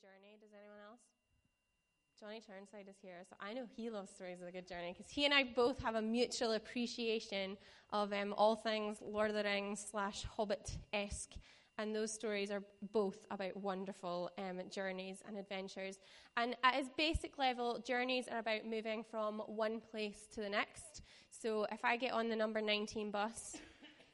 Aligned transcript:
journey. 0.00 0.38
Does 0.40 0.50
anyone 0.58 0.78
else? 0.88 1.00
Johnny 2.18 2.40
Turnside 2.40 2.88
is 2.88 2.96
here, 3.02 3.22
so 3.28 3.36
I 3.40 3.52
know 3.52 3.64
he 3.76 3.90
loves 3.90 4.10
stories 4.10 4.40
of 4.40 4.46
the 4.46 4.52
good 4.52 4.66
journey 4.66 4.94
because 4.96 5.10
he 5.10 5.24
and 5.26 5.34
I 5.34 5.44
both 5.44 5.78
have 5.82 5.94
a 5.94 6.02
mutual 6.02 6.52
appreciation 6.52 7.56
of 7.92 8.12
um, 8.12 8.34
all 8.36 8.56
things 8.56 8.98
Lord 9.02 9.30
of 9.30 9.36
the 9.36 9.44
Rings 9.44 9.86
slash 9.90 10.24
Hobbit 10.24 10.76
esque. 10.92 11.32
And 11.78 11.94
those 11.94 12.12
stories 12.12 12.50
are 12.50 12.62
both 12.92 13.26
about 13.30 13.56
wonderful 13.56 14.30
um, 14.38 14.60
journeys 14.70 15.22
and 15.26 15.38
adventures. 15.38 15.98
And 16.36 16.56
at 16.64 16.76
its 16.76 16.90
basic 16.96 17.38
level, 17.38 17.82
journeys 17.86 18.26
are 18.28 18.38
about 18.38 18.66
moving 18.66 19.02
from 19.02 19.40
one 19.46 19.80
place 19.80 20.28
to 20.34 20.40
the 20.40 20.48
next. 20.48 21.02
So 21.30 21.66
if 21.72 21.84
I 21.84 21.96
get 21.96 22.12
on 22.12 22.28
the 22.28 22.36
number 22.36 22.60
19 22.60 23.10
bus, 23.10 23.56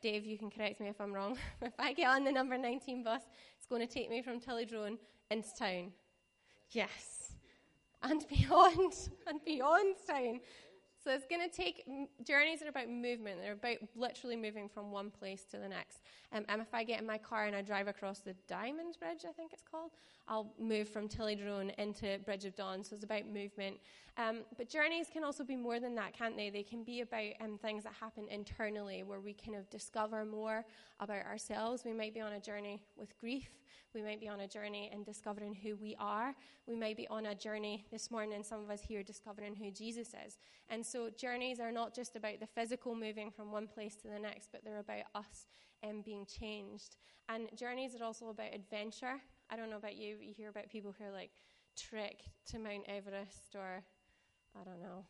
Dave, 0.03 0.25
you 0.25 0.39
can 0.39 0.51
correct 0.51 0.81
me 0.81 0.89
if 0.89 1.01
I'm 1.01 1.13
wrong. 1.13 1.39
if 1.63 1.75
I 1.79 1.93
get 1.93 2.09
on 2.09 2.25
the 2.25 2.33
number 2.33 2.57
19 2.57 3.03
bus, 3.03 3.23
it's 3.57 3.67
going 3.67 3.87
to 3.87 3.93
take 3.93 4.11
me 4.11 4.23
from 4.23 4.41
Tillydrone 4.41 4.99
into 5.31 5.49
town. 5.59 5.93
Yes. 6.71 7.33
And 8.03 8.27
beyond, 8.29 8.93
and 9.27 9.45
beyond 9.45 9.97
town. 10.07 10.41
So 11.07 11.13
it's 11.13 11.27
going 11.27 11.49
to 11.49 11.57
take 11.57 11.85
journeys 12.25 12.63
are 12.63 12.69
about 12.69 12.89
movement. 12.89 13.39
They're 13.41 13.53
about 13.53 13.77
literally 13.95 14.35
moving 14.35 14.69
from 14.69 14.91
one 14.91 15.11
place 15.11 15.45
to 15.53 15.59
the 15.59 15.69
next. 15.69 16.01
Um, 16.33 16.45
and 16.49 16.61
if 16.61 16.75
I 16.75 16.83
get 16.83 17.01
in 17.01 17.07
my 17.07 17.17
car 17.17 17.45
and 17.45 17.55
I 17.55 17.63
drive 17.63 17.87
across 17.87 18.19
the 18.19 18.35
Diamonds 18.49 18.97
Bridge, 18.97 19.25
I 19.25 19.31
think 19.31 19.53
it's 19.53 19.63
called, 19.63 19.93
I'll 20.27 20.53
move 20.59 20.89
from 20.89 21.09
Tillydrone 21.09 21.73
into 21.79 22.19
Bridge 22.25 22.45
of 22.45 22.57
Don. 22.57 22.83
So 22.83 22.97
it's 22.97 23.05
about 23.05 23.25
movement. 23.27 23.77
Um, 24.19 24.45
but 24.57 24.71
journeys 24.71 25.09
can 25.13 25.25
also 25.25 25.45
be 25.45 25.57
more 25.57 25.79
than 25.79 25.95
that, 25.97 26.15
can't 26.15 26.37
they? 26.37 26.49
They 26.49 26.63
can 26.63 26.85
be 26.85 27.03
about 27.03 27.33
um, 27.41 27.59
things 27.59 27.85
that 27.85 27.93
happen 28.01 28.27
internally, 28.31 29.03
where 29.03 29.21
we 29.21 29.35
kind 29.35 29.57
of 29.57 29.69
discover 29.69 30.25
more 30.25 30.65
about 31.01 31.27
ourselves. 31.27 31.85
We 31.85 31.93
might 31.93 32.15
be 32.15 32.23
on 32.23 32.33
a 32.33 32.41
journey 32.41 32.83
with 32.97 33.19
grief. 33.19 33.51
We 33.95 34.03
might 34.03 34.21
be 34.21 34.29
on 34.29 34.41
a 34.41 34.49
journey 34.49 34.91
in 34.93 35.05
discovering 35.05 35.55
who 35.55 35.77
we 35.77 35.97
are. 35.99 36.35
We 36.67 36.77
might 36.77 36.97
be 36.97 37.07
on 37.09 37.27
a 37.27 37.35
journey 37.35 37.87
this 37.91 38.11
morning. 38.11 38.43
Some 38.43 38.63
of 38.63 38.71
us 38.71 38.83
here 38.83 39.03
discovering 39.03 39.55
who 39.55 39.71
Jesus 39.71 40.09
is. 40.27 40.39
And 40.69 40.85
so 40.85 41.11
journeys 41.11 41.61
are 41.61 41.73
not 41.73 41.95
just 41.95 42.17
about 42.17 42.41
the 42.41 42.47
physical 42.47 42.95
moving 42.95 43.31
from 43.31 43.53
one 43.53 43.67
place 43.67 43.97
to 43.97 44.09
the 44.09 44.19
next, 44.19 44.49
but 44.51 44.65
they're 44.65 44.81
about 44.81 45.05
us 45.15 45.47
um, 45.83 46.03
being 46.03 46.27
changed. 46.27 46.97
And 47.29 47.49
journeys 47.57 47.95
are 47.99 48.05
also 48.05 48.29
about 48.29 48.55
adventure. 48.55 49.21
I 49.51 49.57
don't 49.57 49.71
know 49.71 49.77
about 49.77 49.97
you, 49.97 50.17
but 50.17 50.27
you 50.27 50.35
hear 50.35 50.51
about 50.51 50.69
people 50.69 50.95
who 50.99 51.05
are 51.05 51.13
like 51.13 51.33
trek 51.77 52.17
to 52.51 52.59
Mount 52.59 52.85
Everest 52.89 53.55
or, 53.55 53.83
I 54.59 54.65
don't 54.65 54.81
know, 54.81 55.05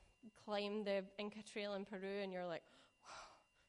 climb 0.44 0.84
the 0.84 1.04
Inca 1.18 1.42
Trail 1.42 1.74
in 1.74 1.84
Peru, 1.84 2.22
and 2.22 2.32
you're 2.32 2.46
like, 2.46 2.62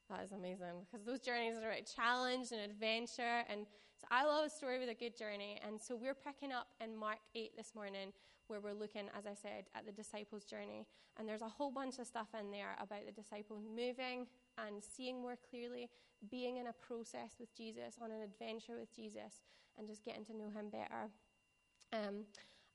Wow, 0.10 0.18
that 0.18 0.26
is 0.26 0.32
amazing 0.32 0.86
because 0.86 1.06
those 1.06 1.20
journeys 1.20 1.56
are 1.58 1.70
about 1.70 1.86
challenge 1.86 2.52
and 2.52 2.62
adventure. 2.62 3.44
And 3.50 3.66
so 4.00 4.08
I 4.12 4.26
love 4.26 4.46
a 4.46 4.50
story 4.50 4.80
with 4.80 4.90
a 4.90 4.94
good 4.94 5.18
journey. 5.18 5.60
And 5.66 5.82
so 5.82 5.96
we're 5.96 6.16
picking 6.16 6.52
up 6.52 6.68
in 6.84 6.96
Mark 6.96 7.20
8 7.36 7.58
this 7.58 7.74
morning, 7.76 8.14
where 8.48 8.60
we're 8.60 8.74
looking, 8.74 9.10
as 9.18 9.26
I 9.26 9.34
said, 9.34 9.66
at 9.76 9.86
the 9.86 9.92
disciples' 9.92 10.46
journey. 10.46 10.88
And 11.18 11.28
there's 11.28 11.42
a 11.42 11.50
whole 11.50 11.72
bunch 11.72 12.00
of 12.00 12.08
stuff 12.08 12.28
in 12.40 12.52
there 12.52 12.76
about 12.80 13.06
the 13.06 13.12
disciples 13.12 13.66
moving 13.68 14.28
and 14.58 14.82
seeing 14.82 15.22
more 15.22 15.38
clearly, 15.50 15.90
being 16.30 16.58
in 16.58 16.68
a 16.68 16.74
process 16.74 17.36
with 17.40 17.56
Jesus, 17.56 17.96
on 18.02 18.12
an 18.12 18.22
adventure 18.22 18.78
with 18.80 18.96
Jesus, 18.96 19.42
and 19.78 19.88
just 19.88 20.06
getting 20.06 20.26
to 20.26 20.38
know 20.38 20.50
him 20.50 20.70
better. 20.70 21.10
Um, 21.92 22.26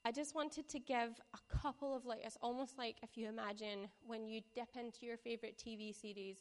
I 0.05 0.11
just 0.11 0.34
wanted 0.34 0.69
to 0.69 0.81
give 0.81 1.20
a 1.33 1.56
couple 1.56 1.95
of 1.95 2.05
like, 2.05 2.20
it's 2.25 2.36
almost 2.42 2.77
like 2.77 2.97
if 3.03 3.17
you 3.17 3.28
imagine 3.28 3.89
when 4.05 4.27
you 4.27 4.41
dip 4.55 4.70
into 4.75 5.06
your 5.06 5.17
favorite 5.17 5.56
TV 5.56 5.94
series 5.94 6.39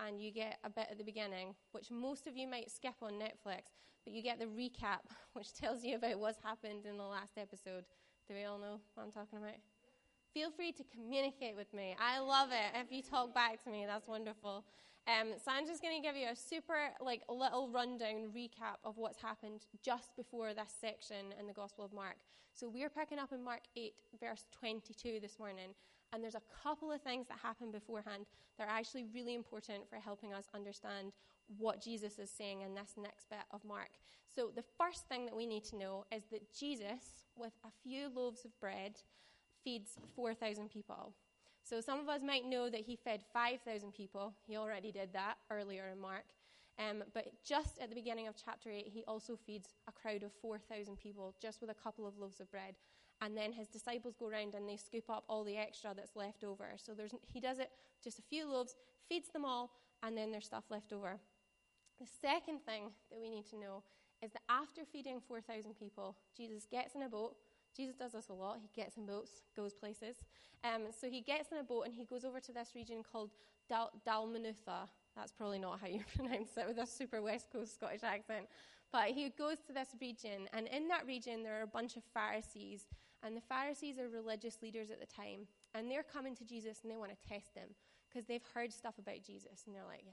and 0.00 0.20
you 0.20 0.32
get 0.32 0.58
a 0.64 0.70
bit 0.70 0.88
at 0.90 0.98
the 0.98 1.04
beginning, 1.04 1.54
which 1.70 1.90
most 1.92 2.26
of 2.26 2.36
you 2.36 2.48
might 2.48 2.72
skip 2.72 2.94
on 3.02 3.12
Netflix, 3.12 3.70
but 4.04 4.12
you 4.12 4.22
get 4.22 4.40
the 4.40 4.46
recap, 4.46 5.06
which 5.34 5.54
tells 5.54 5.84
you 5.84 5.94
about 5.94 6.18
what's 6.18 6.42
happened 6.42 6.86
in 6.86 6.96
the 6.96 7.04
last 7.04 7.38
episode. 7.38 7.84
Do 8.26 8.34
we 8.34 8.44
all 8.44 8.58
know 8.58 8.80
what 8.94 9.04
I'm 9.04 9.12
talking 9.12 9.38
about? 9.38 9.60
Feel 10.32 10.50
free 10.50 10.72
to 10.72 10.82
communicate 10.92 11.54
with 11.54 11.72
me. 11.72 11.94
I 12.00 12.18
love 12.18 12.48
it. 12.50 12.80
If 12.80 12.90
you 12.90 13.02
talk 13.02 13.32
back 13.32 13.62
to 13.62 13.70
me, 13.70 13.84
that's 13.86 14.08
wonderful. 14.08 14.64
Um, 15.06 15.34
so 15.36 15.50
I'm 15.52 15.66
just 15.66 15.82
going 15.82 16.00
to 16.00 16.06
give 16.06 16.16
you 16.16 16.28
a 16.28 16.36
super, 16.36 16.78
like, 17.00 17.22
little 17.28 17.68
rundown 17.68 18.32
recap 18.34 18.80
of 18.84 18.96
what's 18.96 19.20
happened 19.20 19.66
just 19.82 20.16
before 20.16 20.54
this 20.54 20.72
section 20.80 21.34
in 21.38 21.46
the 21.46 21.52
Gospel 21.52 21.84
of 21.84 21.92
Mark. 21.92 22.16
So 22.54 22.68
we're 22.68 22.88
picking 22.88 23.18
up 23.18 23.32
in 23.32 23.44
Mark 23.44 23.60
8, 23.76 23.92
verse 24.18 24.46
22 24.58 25.18
this 25.20 25.38
morning, 25.38 25.74
and 26.12 26.22
there's 26.22 26.36
a 26.36 26.62
couple 26.62 26.90
of 26.90 27.02
things 27.02 27.26
that 27.28 27.38
happen 27.38 27.70
beforehand 27.70 28.24
that 28.56 28.66
are 28.66 28.70
actually 28.70 29.04
really 29.12 29.34
important 29.34 29.88
for 29.90 29.96
helping 29.96 30.32
us 30.32 30.44
understand 30.54 31.12
what 31.58 31.82
Jesus 31.82 32.18
is 32.18 32.30
saying 32.30 32.62
in 32.62 32.74
this 32.74 32.94
next 32.96 33.28
bit 33.28 33.44
of 33.50 33.62
Mark. 33.62 33.90
So, 34.34 34.50
the 34.54 34.64
first 34.78 35.06
thing 35.08 35.26
that 35.26 35.36
we 35.36 35.46
need 35.46 35.64
to 35.64 35.76
know 35.76 36.06
is 36.10 36.22
that 36.32 36.50
Jesus, 36.52 37.24
with 37.36 37.52
a 37.64 37.68
few 37.82 38.08
loaves 38.08 38.44
of 38.44 38.58
bread, 38.58 39.00
feeds 39.64 39.98
4,000 40.16 40.70
people. 40.70 41.12
So, 41.64 41.80
some 41.80 41.98
of 41.98 42.08
us 42.08 42.20
might 42.24 42.44
know 42.44 42.70
that 42.70 42.80
he 42.80 42.96
fed 42.96 43.22
5,000 43.32 43.92
people. 43.92 44.34
He 44.46 44.56
already 44.56 44.92
did 44.92 45.12
that 45.14 45.36
earlier 45.50 45.88
in 45.92 46.00
Mark. 46.00 46.24
Um, 46.78 47.04
but 47.12 47.32
just 47.44 47.78
at 47.80 47.88
the 47.88 47.94
beginning 47.94 48.28
of 48.28 48.34
chapter 48.42 48.70
8, 48.70 48.86
he 48.92 49.04
also 49.06 49.36
feeds 49.46 49.68
a 49.88 49.92
crowd 49.92 50.22
of 50.22 50.32
4,000 50.42 50.96
people 50.96 51.34
just 51.40 51.60
with 51.60 51.70
a 51.70 51.74
couple 51.74 52.06
of 52.06 52.18
loaves 52.18 52.40
of 52.40 52.50
bread 52.50 52.74
and 53.20 53.36
then 53.36 53.52
his 53.52 53.68
disciples 53.68 54.14
go 54.18 54.28
around 54.28 54.54
and 54.54 54.68
they 54.68 54.76
scoop 54.76 55.08
up 55.08 55.24
all 55.28 55.44
the 55.44 55.56
extra 55.56 55.94
that's 55.94 56.16
left 56.16 56.44
over. 56.44 56.66
So 56.76 56.92
he 57.26 57.40
does 57.40 57.58
it 57.58 57.70
just 58.02 58.18
a 58.18 58.22
few 58.22 58.50
loaves, 58.50 58.74
feeds 59.08 59.28
them 59.28 59.44
all, 59.44 59.70
and 60.02 60.16
then 60.16 60.30
there's 60.30 60.46
stuff 60.46 60.64
left 60.70 60.92
over. 60.92 61.18
The 61.98 62.06
second 62.20 62.60
thing 62.66 62.90
that 63.10 63.20
we 63.20 63.30
need 63.30 63.48
to 63.50 63.56
know 63.56 63.82
is 64.22 64.32
that 64.32 64.42
after 64.48 64.82
feeding 64.84 65.20
4,000 65.26 65.74
people, 65.74 66.16
Jesus 66.36 66.66
gets 66.70 66.94
in 66.94 67.02
a 67.02 67.08
boat. 67.08 67.36
Jesus 67.76 67.96
does 67.96 68.12
this 68.12 68.28
a 68.28 68.32
lot. 68.32 68.58
He 68.60 68.68
gets 68.74 68.96
in 68.96 69.06
boats, 69.06 69.42
goes 69.56 69.74
places. 69.74 70.16
Um, 70.62 70.82
so 70.98 71.08
he 71.08 71.20
gets 71.20 71.52
in 71.52 71.58
a 71.58 71.62
boat 71.62 71.86
and 71.86 71.94
he 71.94 72.04
goes 72.04 72.24
over 72.24 72.40
to 72.40 72.52
this 72.52 72.70
region 72.74 73.02
called 73.02 73.30
Dal- 73.68 73.92
Dalmanutha. 74.06 74.88
That's 75.16 75.32
probably 75.32 75.58
not 75.58 75.80
how 75.80 75.86
you 75.86 76.00
pronounce 76.16 76.56
it 76.56 76.66
with 76.66 76.78
a 76.78 76.86
super 76.86 77.20
West 77.22 77.50
Coast 77.52 77.74
Scottish 77.74 78.02
accent. 78.02 78.46
But 78.92 79.08
he 79.08 79.28
goes 79.36 79.56
to 79.66 79.72
this 79.72 79.88
region, 80.00 80.48
and 80.52 80.68
in 80.68 80.86
that 80.88 81.04
region, 81.04 81.42
there 81.42 81.58
are 81.58 81.62
a 81.62 81.66
bunch 81.66 81.96
of 81.96 82.04
Pharisees. 82.14 82.86
And 83.24 83.36
the 83.36 83.40
Pharisees 83.40 83.98
are 83.98 84.08
religious 84.08 84.58
leaders 84.62 84.90
at 84.90 85.00
the 85.00 85.06
time. 85.06 85.48
And 85.74 85.90
they're 85.90 86.04
coming 86.04 86.36
to 86.36 86.44
Jesus 86.44 86.80
and 86.82 86.92
they 86.92 86.96
want 86.96 87.10
to 87.10 87.28
test 87.28 87.56
him 87.56 87.70
because 88.08 88.26
they've 88.26 88.44
heard 88.54 88.72
stuff 88.72 88.98
about 88.98 89.22
Jesus. 89.26 89.64
And 89.66 89.74
they're 89.74 89.86
like, 89.88 90.04
yeah, 90.04 90.12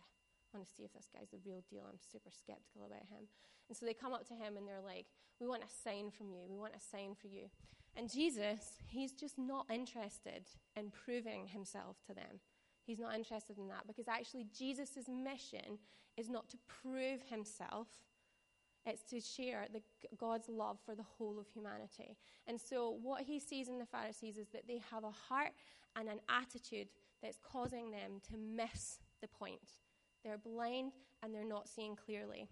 I 0.53 0.57
want 0.57 0.67
to 0.67 0.73
see 0.73 0.83
if 0.83 0.93
this 0.93 1.09
guy's 1.13 1.29
the 1.31 1.39
real 1.45 1.63
deal. 1.69 1.83
I'm 1.87 1.99
super 1.99 2.29
skeptical 2.31 2.83
about 2.85 3.07
him. 3.07 3.27
And 3.69 3.77
so 3.77 3.85
they 3.85 3.93
come 3.93 4.13
up 4.13 4.27
to 4.27 4.33
him 4.33 4.57
and 4.57 4.67
they're 4.67 4.83
like, 4.83 5.05
we 5.39 5.47
want 5.47 5.63
a 5.63 5.71
sign 5.83 6.11
from 6.11 6.29
you. 6.29 6.43
We 6.49 6.59
want 6.59 6.73
a 6.75 6.79
sign 6.79 7.15
for 7.15 7.27
you. 7.27 7.47
And 7.95 8.11
Jesus, 8.11 8.79
he's 8.87 9.13
just 9.13 9.37
not 9.37 9.65
interested 9.71 10.47
in 10.75 10.91
proving 10.91 11.47
himself 11.47 11.97
to 12.07 12.13
them. 12.13 12.39
He's 12.83 12.99
not 12.99 13.15
interested 13.15 13.57
in 13.57 13.67
that 13.67 13.87
because 13.87 14.07
actually 14.07 14.47
Jesus' 14.57 15.07
mission 15.07 15.79
is 16.17 16.29
not 16.29 16.49
to 16.49 16.57
prove 16.67 17.21
himself, 17.29 17.87
it's 18.85 19.03
to 19.03 19.19
share 19.19 19.67
the, 19.71 19.81
God's 20.17 20.49
love 20.49 20.77
for 20.85 20.95
the 20.95 21.03
whole 21.17 21.39
of 21.39 21.47
humanity. 21.53 22.17
And 22.47 22.59
so, 22.59 22.97
what 23.01 23.21
he 23.21 23.39
sees 23.39 23.69
in 23.69 23.77
the 23.77 23.85
Pharisees 23.85 24.37
is 24.37 24.47
that 24.49 24.67
they 24.67 24.81
have 24.91 25.03
a 25.03 25.11
heart 25.11 25.51
and 25.95 26.09
an 26.09 26.19
attitude 26.29 26.87
that's 27.21 27.37
causing 27.43 27.91
them 27.91 28.21
to 28.31 28.37
miss 28.37 28.99
the 29.21 29.27
point. 29.27 29.59
They're 30.23 30.37
blind 30.37 30.91
and 31.23 31.33
they're 31.33 31.45
not 31.45 31.67
seeing 31.67 31.95
clearly. 31.95 32.47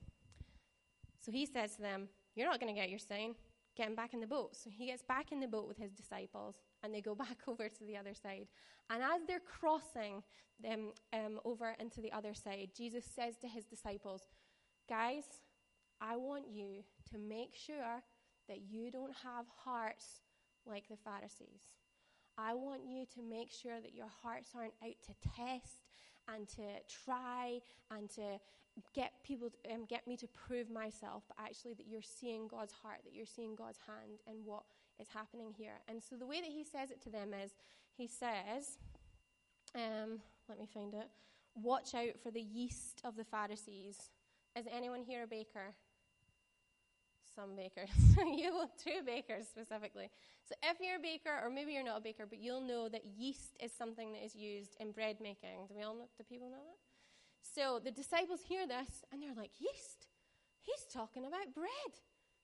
So, 1.20 1.32
he 1.32 1.46
says 1.46 1.76
to 1.76 1.82
them, 1.82 2.08
You're 2.36 2.50
not 2.50 2.60
going 2.60 2.74
to 2.74 2.80
get 2.80 2.90
your 2.90 3.00
sign. 3.00 3.36
Get 3.76 3.88
him 3.88 3.96
back 3.96 4.14
in 4.14 4.20
the 4.20 4.28
boat. 4.28 4.56
So, 4.56 4.70
he 4.70 4.88
gets 4.88 5.04
back 5.04 5.32
in 5.32 5.40
the 5.40 5.48
boat 5.48 5.68
with 5.68 5.78
his 5.78 5.92
disciples 5.92 6.56
and 6.84 6.94
they 6.94 7.02
go 7.02 7.16
back 7.26 7.38
over 7.48 7.68
to 7.68 7.84
the 7.86 7.98
other 7.98 8.14
side. 8.14 8.48
And 8.90 9.04
as 9.04 9.22
they're 9.28 9.40
crossing 9.40 10.24
them 10.62 10.92
um, 11.14 11.40
over 11.46 11.76
into 11.80 12.02
the 12.02 12.12
other 12.12 12.34
side, 12.34 12.70
Jesus 12.76 13.06
says 13.06 13.38
to 13.38 13.48
his 13.48 13.66
disciples, 13.66 14.22
Guys, 14.90 15.24
I 16.02 16.16
want 16.16 16.46
you 16.50 16.84
to 17.12 17.18
make 17.18 17.54
sure 17.54 18.02
that 18.48 18.62
you 18.70 18.90
don't 18.90 19.14
have 19.24 19.46
hearts 19.64 20.22
like 20.66 20.88
the 20.90 20.98
Pharisees. 20.98 21.62
I 22.38 22.54
want 22.54 22.82
you 22.88 23.06
to 23.16 23.22
make 23.22 23.52
sure 23.52 23.82
that 23.82 23.94
your 23.94 24.10
hearts 24.24 24.50
aren't 24.56 24.74
out 24.84 24.96
to 25.08 25.30
test 25.36 25.82
and 26.34 26.48
to 26.50 26.64
try 27.06 27.60
and 27.92 28.10
to 28.12 28.40
get 28.94 29.12
people, 29.24 29.50
to, 29.50 29.74
um, 29.74 29.86
get 29.86 30.08
me 30.08 30.16
to 30.18 30.28
prove 30.28 30.70
myself, 30.70 31.24
but 31.28 31.38
actually 31.40 31.74
that 31.74 31.88
you're 31.88 32.02
seeing 32.02 32.48
God's 32.48 32.74
heart, 32.74 33.00
that 33.04 33.14
you're 33.14 33.26
seeing 33.26 33.56
God's 33.56 33.80
hand 33.86 34.20
and 34.28 34.38
what 34.46 34.64
is 35.00 35.08
happening 35.14 35.54
here. 35.58 35.80
And 35.88 36.02
so 36.02 36.16
the 36.16 36.26
way 36.26 36.40
that 36.42 36.50
he 36.50 36.64
says 36.64 36.92
it 36.92 37.02
to 37.04 37.10
them 37.10 37.34
is, 37.34 37.52
he 37.98 38.08
says, 38.08 38.78
um, 39.76 40.20
let 40.48 40.60
me 40.60 40.68
find 40.74 40.94
it. 40.94 41.10
Watch 41.56 41.94
out 41.94 42.20
for 42.24 42.32
the 42.32 42.42
yeast 42.42 43.02
of 43.04 43.16
the 43.16 43.26
Pharisees. 43.26 44.12
Is 44.56 44.66
anyone 44.72 45.04
here 45.04 45.24
a 45.24 45.28
baker? 45.28 45.76
Some 47.40 47.56
bakers. 47.56 47.90
you 48.20 48.68
two 48.76 49.00
bakers 49.06 49.48
specifically. 49.48 50.12
So 50.44 50.56
if 50.64 50.78
you're 50.84 50.98
a 50.98 51.02
baker, 51.02 51.32
or 51.42 51.50
maybe 51.50 51.72
you're 51.72 51.88
not 51.88 52.00
a 52.00 52.04
baker, 52.04 52.26
but 52.28 52.40
you'll 52.40 52.66
know 52.66 52.90
that 52.90 53.06
yeast 53.06 53.56
is 53.64 53.72
something 53.72 54.12
that 54.12 54.24
is 54.26 54.36
used 54.36 54.76
in 54.80 54.92
bread 54.92 55.18
making. 55.22 55.68
Do 55.68 55.76
we 55.76 55.84
all 55.84 55.96
know, 55.96 56.12
do 56.18 56.24
people 56.28 56.50
know 56.50 56.60
that? 56.60 56.80
So 57.40 57.80
the 57.80 57.92
disciples 57.92 58.42
hear 58.44 58.68
this 58.68 59.08
and 59.12 59.24
they're 59.24 59.36
like, 59.36 59.56
yeast? 59.60 60.08
He's 60.60 60.84
talking 60.92 61.24
about 61.24 61.56
bread. 61.56 61.94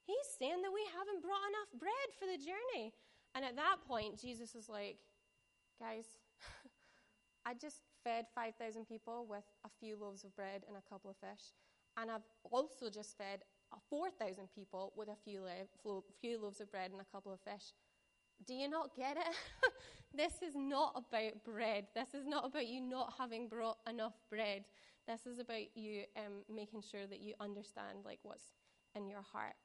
He's 0.07 0.29
saying 0.39 0.61
that 0.63 0.71
we 0.71 0.85
haven't 0.95 1.21
brought 1.21 1.43
enough 1.51 1.71
bread 1.75 2.09
for 2.15 2.25
the 2.25 2.39
journey. 2.39 2.93
And 3.35 3.43
at 3.43 3.57
that 3.57 3.83
point, 3.85 4.21
Jesus 4.21 4.55
is 4.55 4.69
like, 4.69 4.97
Guys, 5.79 6.05
I 7.45 7.53
just 7.53 7.81
fed 8.03 8.27
5,000 8.33 8.87
people 8.87 9.27
with 9.29 9.43
a 9.65 9.69
few 9.79 9.97
loaves 9.99 10.23
of 10.23 10.33
bread 10.35 10.63
and 10.69 10.77
a 10.77 10.89
couple 10.89 11.09
of 11.09 11.17
fish. 11.17 11.51
And 11.97 12.09
I've 12.09 12.23
also 12.49 12.89
just 12.89 13.17
fed 13.17 13.43
4,000 13.89 14.47
people 14.53 14.93
with 14.95 15.09
a 15.09 15.15
few, 15.23 15.41
lo- 15.83 16.03
few 16.21 16.41
loaves 16.41 16.61
of 16.61 16.71
bread 16.71 16.91
and 16.91 17.01
a 17.01 17.11
couple 17.11 17.33
of 17.33 17.39
fish. 17.41 17.73
Do 18.45 18.53
you 18.53 18.69
not 18.69 18.95
get 18.95 19.17
it? 19.17 19.35
this 20.15 20.41
is 20.41 20.55
not 20.55 20.93
about 20.95 21.43
bread. 21.43 21.87
This 21.95 22.13
is 22.13 22.25
not 22.25 22.45
about 22.45 22.67
you 22.67 22.81
not 22.81 23.13
having 23.17 23.47
brought 23.47 23.77
enough 23.89 24.13
bread. 24.29 24.65
This 25.07 25.25
is 25.25 25.39
about 25.39 25.75
you 25.75 26.03
um, 26.17 26.43
making 26.53 26.81
sure 26.81 27.07
that 27.07 27.21
you 27.21 27.33
understand 27.39 27.99
like 28.03 28.19
what's 28.23 28.53
in 28.95 29.07
your 29.07 29.21
heart. 29.21 29.55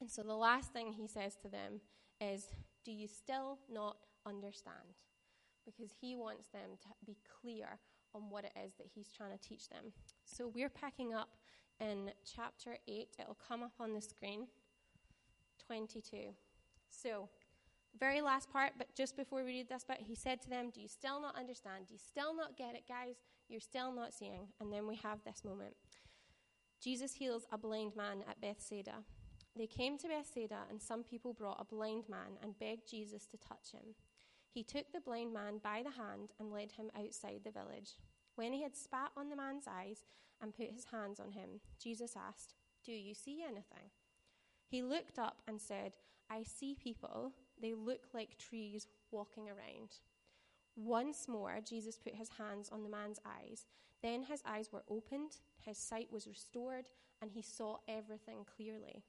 And 0.00 0.10
so 0.10 0.22
the 0.22 0.34
last 0.34 0.72
thing 0.72 0.92
he 0.92 1.06
says 1.06 1.36
to 1.42 1.48
them 1.48 1.80
is, 2.20 2.48
"Do 2.84 2.92
you 2.92 3.06
still 3.06 3.58
not 3.72 3.96
understand?" 4.26 4.94
Because 5.64 5.90
he 6.00 6.16
wants 6.16 6.48
them 6.52 6.76
to 6.82 6.88
be 7.06 7.16
clear 7.40 7.78
on 8.14 8.30
what 8.30 8.44
it 8.44 8.52
is 8.64 8.74
that 8.74 8.86
he's 8.94 9.12
trying 9.12 9.32
to 9.36 9.48
teach 9.48 9.68
them. 9.68 9.92
So 10.24 10.48
we're 10.48 10.68
packing 10.68 11.14
up 11.14 11.28
in 11.80 12.10
chapter 12.24 12.76
8. 12.88 13.08
It'll 13.20 13.36
come 13.48 13.62
up 13.62 13.74
on 13.80 13.92
the 13.92 14.00
screen. 14.00 14.46
22. 15.66 16.34
So 16.90 17.28
very 17.98 18.20
last 18.20 18.52
part, 18.52 18.72
but 18.78 18.94
just 18.94 19.16
before 19.16 19.42
we 19.42 19.52
read 19.52 19.68
this 19.68 19.84
bit, 19.84 19.98
he 20.00 20.14
said 20.14 20.40
to 20.42 20.50
them, 20.50 20.70
Do 20.72 20.80
you 20.80 20.88
still 20.88 21.20
not 21.20 21.36
understand? 21.36 21.86
Do 21.86 21.94
you 21.94 22.00
still 22.00 22.34
not 22.34 22.56
get 22.56 22.74
it, 22.74 22.84
guys? 22.88 23.16
You're 23.48 23.60
still 23.60 23.92
not 23.92 24.12
seeing. 24.12 24.48
And 24.60 24.72
then 24.72 24.86
we 24.86 24.96
have 24.96 25.18
this 25.24 25.44
moment. 25.44 25.74
Jesus 26.82 27.14
heals 27.14 27.46
a 27.52 27.58
blind 27.58 27.96
man 27.96 28.22
at 28.28 28.40
Bethsaida. 28.40 29.04
They 29.56 29.66
came 29.66 29.96
to 29.98 30.08
Bethsaida, 30.08 30.58
and 30.68 30.80
some 30.80 31.02
people 31.02 31.32
brought 31.32 31.60
a 31.60 31.74
blind 31.74 32.04
man 32.08 32.36
and 32.42 32.58
begged 32.58 32.90
Jesus 32.90 33.26
to 33.26 33.38
touch 33.38 33.72
him. 33.72 33.94
He 34.52 34.62
took 34.62 34.92
the 34.92 35.00
blind 35.00 35.32
man 35.32 35.60
by 35.62 35.82
the 35.82 35.90
hand 35.90 36.32
and 36.38 36.52
led 36.52 36.72
him 36.72 36.90
outside 36.98 37.40
the 37.44 37.50
village. 37.50 37.96
When 38.34 38.52
he 38.52 38.62
had 38.62 38.76
spat 38.76 39.10
on 39.16 39.30
the 39.30 39.36
man's 39.36 39.66
eyes 39.66 40.02
and 40.42 40.54
put 40.54 40.72
his 40.72 40.86
hands 40.92 41.20
on 41.20 41.32
him, 41.32 41.60
Jesus 41.82 42.14
asked, 42.16 42.54
Do 42.84 42.92
you 42.92 43.14
see 43.14 43.42
anything? 43.42 43.90
He 44.68 44.82
looked 44.82 45.18
up 45.18 45.38
and 45.46 45.60
said, 45.60 45.92
I 46.30 46.42
see 46.42 46.74
people 46.74 47.32
they 47.60 47.72
look 47.74 48.08
like 48.12 48.38
trees 48.38 48.86
walking 49.10 49.48
around. 49.48 50.00
Once 50.76 51.26
more, 51.26 51.58
Jesus 51.66 51.96
put 51.96 52.14
his 52.14 52.28
hands 52.38 52.68
on 52.70 52.82
the 52.82 52.88
man's 52.88 53.20
eyes. 53.24 53.64
Then 54.02 54.24
his 54.24 54.42
eyes 54.46 54.70
were 54.72 54.84
opened, 54.90 55.38
his 55.58 55.78
sight 55.78 56.08
was 56.12 56.26
restored, 56.26 56.90
and 57.22 57.30
he 57.30 57.40
saw 57.40 57.78
everything 57.88 58.44
clearly. 58.56 59.02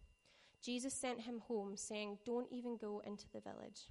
Jesus 0.62 0.94
sent 0.94 1.22
him 1.22 1.42
home, 1.48 1.76
saying, 1.76 2.20
Don't 2.26 2.48
even 2.52 2.78
go 2.78 3.02
into 3.06 3.26
the 3.34 3.42
village. 3.42 3.90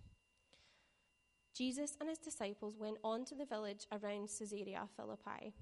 Jesus 1.54 1.96
and 2.00 2.08
his 2.08 2.18
disciples 2.18 2.76
went 2.78 2.98
on 3.04 3.24
to 3.26 3.34
the 3.34 3.46
village 3.46 3.86
around 3.92 4.28
Caesarea 4.28 4.88
Philippi. 4.96 5.54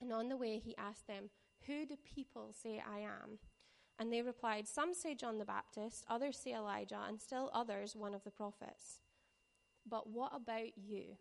And 0.00 0.12
on 0.12 0.28
the 0.28 0.36
way, 0.36 0.58
he 0.58 0.76
asked 0.76 1.06
them, 1.06 1.30
Who 1.66 1.86
do 1.86 1.96
people 1.96 2.52
say 2.52 2.80
I 2.86 3.00
am? 3.00 3.38
And 3.98 4.12
they 4.12 4.22
replied, 4.22 4.68
Some 4.68 4.94
say 4.94 5.14
John 5.14 5.38
the 5.38 5.44
Baptist, 5.44 6.04
others 6.08 6.38
say 6.38 6.54
Elijah, 6.54 7.00
and 7.06 7.20
still 7.20 7.50
others 7.52 7.96
one 7.96 8.14
of 8.14 8.24
the 8.24 8.30
prophets. 8.30 9.00
But 9.88 10.08
what 10.08 10.32
about 10.34 10.76
you? 10.76 11.16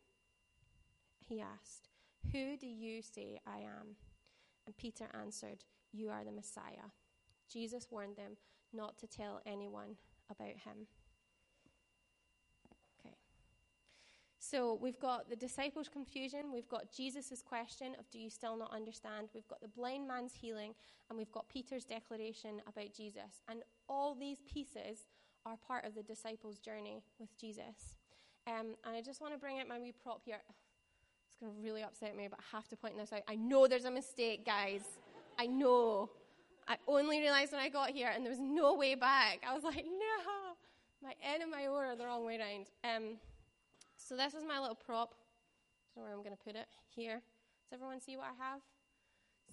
He 1.19 1.41
asked, 1.41 1.89
Who 2.31 2.57
do 2.57 2.68
you 2.68 3.01
say 3.01 3.39
I 3.45 3.59
am? 3.59 3.95
And 4.65 4.77
Peter 4.77 5.06
answered, 5.19 5.63
You 5.91 6.09
are 6.09 6.23
the 6.23 6.31
Messiah. 6.31 6.91
Jesus 7.51 7.88
warned 7.89 8.18
them 8.18 8.38
not 8.73 8.97
to 9.00 9.07
tell 9.07 9.41
anyone 9.45 9.95
about 10.30 10.47
him. 10.47 10.88
So 14.49 14.77
we've 14.81 14.99
got 14.99 15.29
the 15.29 15.35
disciples' 15.35 15.89
confusion, 15.89 16.53
we've 16.53 16.69
got 16.69 16.89
Jesus' 16.89 17.44
question 17.45 17.95
of, 17.99 18.09
Do 18.11 18.17
you 18.17 18.29
still 18.29 18.55
not 18.55 18.73
understand? 18.73 19.27
We've 19.33 19.47
got 19.49 19.59
the 19.59 19.67
blind 19.67 20.07
man's 20.07 20.33
healing, 20.33 20.73
and 21.09 21.17
we've 21.17 21.31
got 21.33 21.49
Peter's 21.49 21.83
declaration 21.83 22.61
about 22.65 22.94
Jesus. 22.94 23.41
And 23.49 23.63
all 23.89 24.15
these 24.15 24.38
pieces 24.51 25.09
are 25.45 25.57
part 25.67 25.83
of 25.83 25.95
the 25.95 26.03
disciples' 26.03 26.59
journey 26.59 27.03
with 27.19 27.38
Jesus. 27.38 27.97
Um, 28.47 28.75
and 28.85 28.95
I 28.95 29.01
just 29.01 29.19
want 29.19 29.33
to 29.33 29.39
bring 29.39 29.59
out 29.59 29.67
my 29.67 29.79
wee 29.79 29.91
prop 29.91 30.21
here. 30.23 30.39
It's 31.27 31.35
going 31.41 31.53
to 31.53 31.61
really 31.61 31.83
upset 31.83 32.15
me, 32.15 32.29
but 32.29 32.39
I 32.39 32.55
have 32.55 32.69
to 32.69 32.77
point 32.77 32.97
this 32.97 33.11
out. 33.11 33.23
I 33.27 33.35
know 33.35 33.67
there's 33.67 33.83
a 33.83 33.91
mistake, 33.91 34.45
guys. 34.45 34.83
I 35.38 35.47
know. 35.47 36.09
I 36.69 36.77
only 36.88 37.19
realized 37.19 37.51
when 37.51 37.59
I 37.59 37.67
got 37.67 37.89
here, 37.89 38.11
and 38.15 38.23
there 38.23 38.31
was 38.31 38.39
no 38.39 38.75
way 38.75 38.95
back. 38.95 39.41
I 39.45 39.53
was 39.53 39.63
like, 39.63 39.83
no, 39.83 40.55
my 41.03 41.13
N 41.21 41.41
and 41.41 41.51
my 41.51 41.65
O 41.65 41.75
are 41.75 41.97
the 41.97 42.05
wrong 42.05 42.25
way 42.25 42.39
around. 42.39 42.67
Um, 42.85 43.17
so 44.07 44.15
this 44.15 44.33
is 44.33 44.45
my 44.48 44.57
little 44.57 44.75
prop. 44.75 45.12
I 45.12 46.00
don't 46.00 46.06
know 46.06 46.07
where 46.07 46.15
I'm 46.15 46.24
going 46.24 46.36
to 46.36 46.42
put 46.42 46.56
it. 46.56 46.68
Here. 46.95 47.19
Does 47.68 47.74
everyone 47.74 48.00
see 48.00 48.15
what 48.15 48.31
I 48.31 48.38
have? 48.39 48.62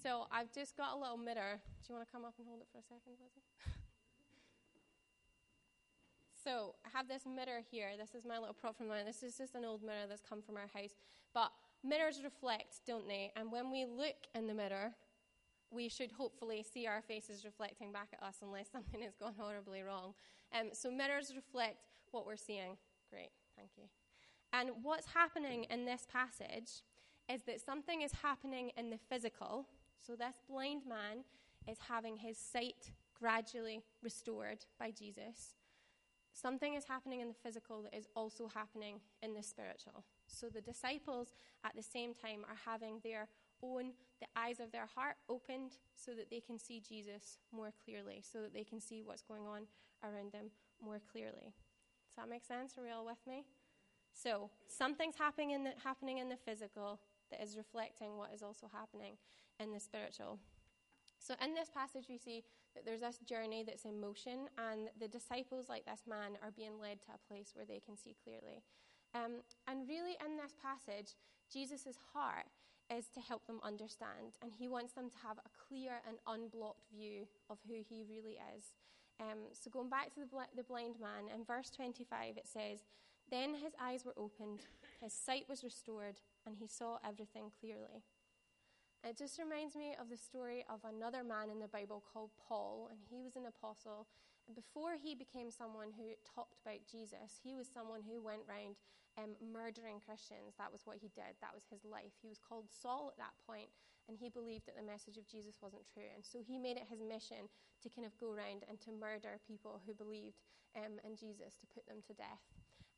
So 0.01 0.27
I've 0.31 0.51
just 0.53 0.77
got 0.77 0.95
a 0.95 0.97
little 0.97 1.17
mirror. 1.17 1.59
Do 1.59 1.83
you 1.89 1.95
want 1.95 2.07
to 2.07 2.11
come 2.11 2.23
up 2.23 2.35
and 2.39 2.47
hold 2.47 2.61
it 2.61 2.67
for 2.71 2.79
a 2.79 2.87
second, 2.87 3.19
Lizzie? 3.19 3.43
so 6.43 6.75
I 6.85 6.89
have 6.95 7.09
this 7.09 7.23
mirror 7.27 7.59
here. 7.69 7.99
This 7.99 8.15
is 8.15 8.23
my 8.23 8.39
little 8.39 8.53
prop 8.53 8.77
from 8.77 8.87
mine. 8.87 9.05
This 9.05 9.23
is 9.23 9.35
just 9.35 9.55
an 9.55 9.65
old 9.65 9.83
mirror 9.83 10.07
that's 10.07 10.23
come 10.23 10.41
from 10.41 10.55
our 10.55 10.71
house. 10.71 10.95
But 11.33 11.51
mirrors 11.83 12.21
reflect, 12.23 12.79
don't 12.87 13.07
they? 13.09 13.33
And 13.35 13.51
when 13.51 13.71
we 13.71 13.83
look 13.83 14.23
in 14.35 14.47
the 14.47 14.53
mirror, 14.53 14.95
we 15.69 15.89
should 15.89 16.13
hopefully 16.13 16.63
see 16.63 16.87
our 16.87 17.01
faces 17.01 17.43
reflecting 17.43 17.91
back 17.91 18.07
at 18.15 18.23
us 18.23 18.37
unless 18.41 18.71
something 18.71 19.01
has 19.01 19.19
gone 19.19 19.35
horribly 19.37 19.83
wrong. 19.83 20.13
Um, 20.57 20.69
so 20.71 20.89
mirrors 20.89 21.33
reflect 21.35 21.83
what 22.11 22.25
we're 22.25 22.37
seeing. 22.37 22.77
Great, 23.11 23.31
thank 23.57 23.71
you. 23.75 23.83
And 24.57 24.69
what's 24.83 25.07
happening 25.07 25.65
in 25.69 25.83
this 25.83 26.07
passage 26.09 26.83
is 27.29 27.43
that 27.43 27.59
something 27.59 28.03
is 28.03 28.13
happening 28.23 28.71
in 28.77 28.89
the 28.89 28.97
physical. 29.09 29.67
So, 29.99 30.15
this 30.15 30.35
blind 30.49 30.83
man 30.87 31.25
is 31.67 31.77
having 31.89 32.15
his 32.15 32.37
sight 32.37 32.91
gradually 33.19 33.81
restored 34.01 34.59
by 34.79 34.91
Jesus. 34.91 35.55
Something 36.31 36.75
is 36.75 36.85
happening 36.85 37.19
in 37.19 37.27
the 37.27 37.41
physical 37.43 37.81
that 37.81 37.97
is 37.97 38.07
also 38.15 38.47
happening 38.47 39.01
in 39.21 39.33
the 39.33 39.43
spiritual. 39.43 40.05
So, 40.27 40.47
the 40.47 40.61
disciples 40.61 41.33
at 41.65 41.75
the 41.75 41.83
same 41.83 42.13
time 42.13 42.45
are 42.47 42.71
having 42.71 43.01
their 43.03 43.27
own, 43.61 43.91
the 44.21 44.27
eyes 44.37 44.61
of 44.61 44.71
their 44.71 44.85
heart 44.85 45.15
opened 45.27 45.71
so 45.95 46.11
that 46.11 46.29
they 46.29 46.39
can 46.39 46.57
see 46.57 46.79
Jesus 46.79 47.39
more 47.51 47.73
clearly, 47.83 48.23
so 48.23 48.41
that 48.41 48.53
they 48.53 48.63
can 48.63 48.79
see 48.79 49.03
what's 49.03 49.23
going 49.23 49.47
on 49.47 49.63
around 50.01 50.31
them 50.31 50.51
more 50.81 51.01
clearly. 51.11 51.51
Does 52.07 52.15
that 52.15 52.29
make 52.29 52.45
sense? 52.45 52.77
Are 52.77 52.83
we 52.83 52.91
all 52.91 53.05
with 53.05 53.19
me? 53.27 53.43
So 54.15 54.49
something's 54.67 55.17
happening 55.17 55.51
in 55.51 55.65
the, 55.65 55.71
happening 55.83 56.19
in 56.19 56.29
the 56.29 56.37
physical 56.37 56.99
that 57.29 57.43
is 57.43 57.57
reflecting 57.57 58.17
what 58.17 58.31
is 58.33 58.41
also 58.41 58.67
happening 58.71 59.17
in 59.59 59.73
the 59.73 59.79
spiritual. 59.79 60.39
So 61.19 61.35
in 61.43 61.53
this 61.53 61.69
passage, 61.69 62.05
we 62.09 62.17
see 62.17 62.43
that 62.75 62.85
there's 62.85 63.01
this 63.01 63.19
journey 63.19 63.63
that's 63.65 63.85
in 63.85 63.99
motion, 63.99 64.47
and 64.57 64.89
the 64.99 65.07
disciples, 65.07 65.67
like 65.69 65.85
this 65.85 66.03
man, 66.07 66.37
are 66.43 66.51
being 66.51 66.79
led 66.79 67.01
to 67.03 67.15
a 67.15 67.27
place 67.27 67.51
where 67.55 67.65
they 67.65 67.81
can 67.83 67.97
see 67.97 68.15
clearly. 68.23 68.63
Um, 69.13 69.43
and 69.67 69.87
really, 69.87 70.17
in 70.23 70.37
this 70.37 70.55
passage, 70.59 71.15
Jesus' 71.51 71.97
heart 72.13 72.47
is 72.91 73.07
to 73.15 73.21
help 73.21 73.47
them 73.47 73.59
understand, 73.63 74.37
and 74.41 74.51
he 74.51 74.67
wants 74.67 74.93
them 74.93 75.09
to 75.09 75.17
have 75.25 75.39
a 75.39 75.51
clear 75.67 76.03
and 76.07 76.17
unblocked 76.27 76.83
view 76.95 77.27
of 77.49 77.57
who 77.67 77.79
he 77.87 78.03
really 78.07 78.37
is. 78.55 78.75
Um, 79.19 79.47
so, 79.53 79.71
going 79.71 79.89
back 79.89 80.13
to 80.13 80.19
the, 80.19 80.27
bl- 80.27 80.53
the 80.55 80.63
blind 80.63 80.99
man, 80.99 81.31
in 81.33 81.45
verse 81.45 81.71
25, 81.71 82.37
it 82.37 82.47
says, 82.47 82.83
then 83.31 83.55
his 83.55 83.73
eyes 83.81 84.05
were 84.05 84.17
opened, 84.17 84.61
his 85.01 85.13
sight 85.13 85.45
was 85.49 85.63
restored, 85.63 86.21
and 86.45 86.55
he 86.55 86.67
saw 86.67 86.97
everything 87.03 87.51
clearly. 87.59 88.05
It 89.05 89.17
just 89.17 89.37
reminds 89.37 89.77
me 89.77 89.93
of 90.01 90.09
the 90.09 90.17
story 90.17 90.65
of 90.65 90.81
another 90.81 91.21
man 91.21 91.53
in 91.53 91.61
the 91.61 91.69
Bible 91.69 92.01
called 92.01 92.33
Paul, 92.41 92.89
and 92.89 92.97
he 93.05 93.21
was 93.21 93.37
an 93.37 93.45
apostle. 93.45 94.09
And 94.49 94.57
before 94.57 94.97
he 94.97 95.13
became 95.13 95.53
someone 95.53 95.93
who 95.93 96.17
talked 96.25 96.57
about 96.61 96.89
Jesus, 96.89 97.37
he 97.41 97.53
was 97.53 97.69
someone 97.69 98.01
who 98.01 98.17
went 98.17 98.45
around 98.49 98.77
um, 99.21 99.37
murdering 99.41 100.01
Christians. 100.01 100.57
That 100.57 100.73
was 100.73 100.89
what 100.89 100.97
he 100.97 101.13
did, 101.13 101.37
that 101.37 101.53
was 101.53 101.69
his 101.69 101.85
life. 101.85 102.17
He 102.17 102.29
was 102.29 102.41
called 102.41 102.73
Saul 102.73 103.13
at 103.13 103.21
that 103.21 103.37
point, 103.45 103.69
and 104.09 104.17
he 104.17 104.33
believed 104.33 104.65
that 104.65 104.77
the 104.77 104.85
message 104.85 105.21
of 105.21 105.29
Jesus 105.29 105.61
wasn't 105.61 105.85
true. 105.85 106.09
And 106.09 106.25
so 106.25 106.41
he 106.41 106.57
made 106.57 106.77
it 106.77 106.89
his 106.89 107.05
mission 107.05 107.45
to 107.81 107.93
kind 107.93 108.09
of 108.09 108.17
go 108.17 108.33
around 108.33 108.65
and 108.65 108.81
to 108.85 108.93
murder 108.93 109.37
people 109.45 109.81
who 109.85 109.93
believed 109.93 110.41
um, 110.73 110.97
in 111.05 111.13
Jesus, 111.13 111.53
to 111.61 111.69
put 111.69 111.85
them 111.85 112.01
to 112.09 112.13
death. 112.17 112.41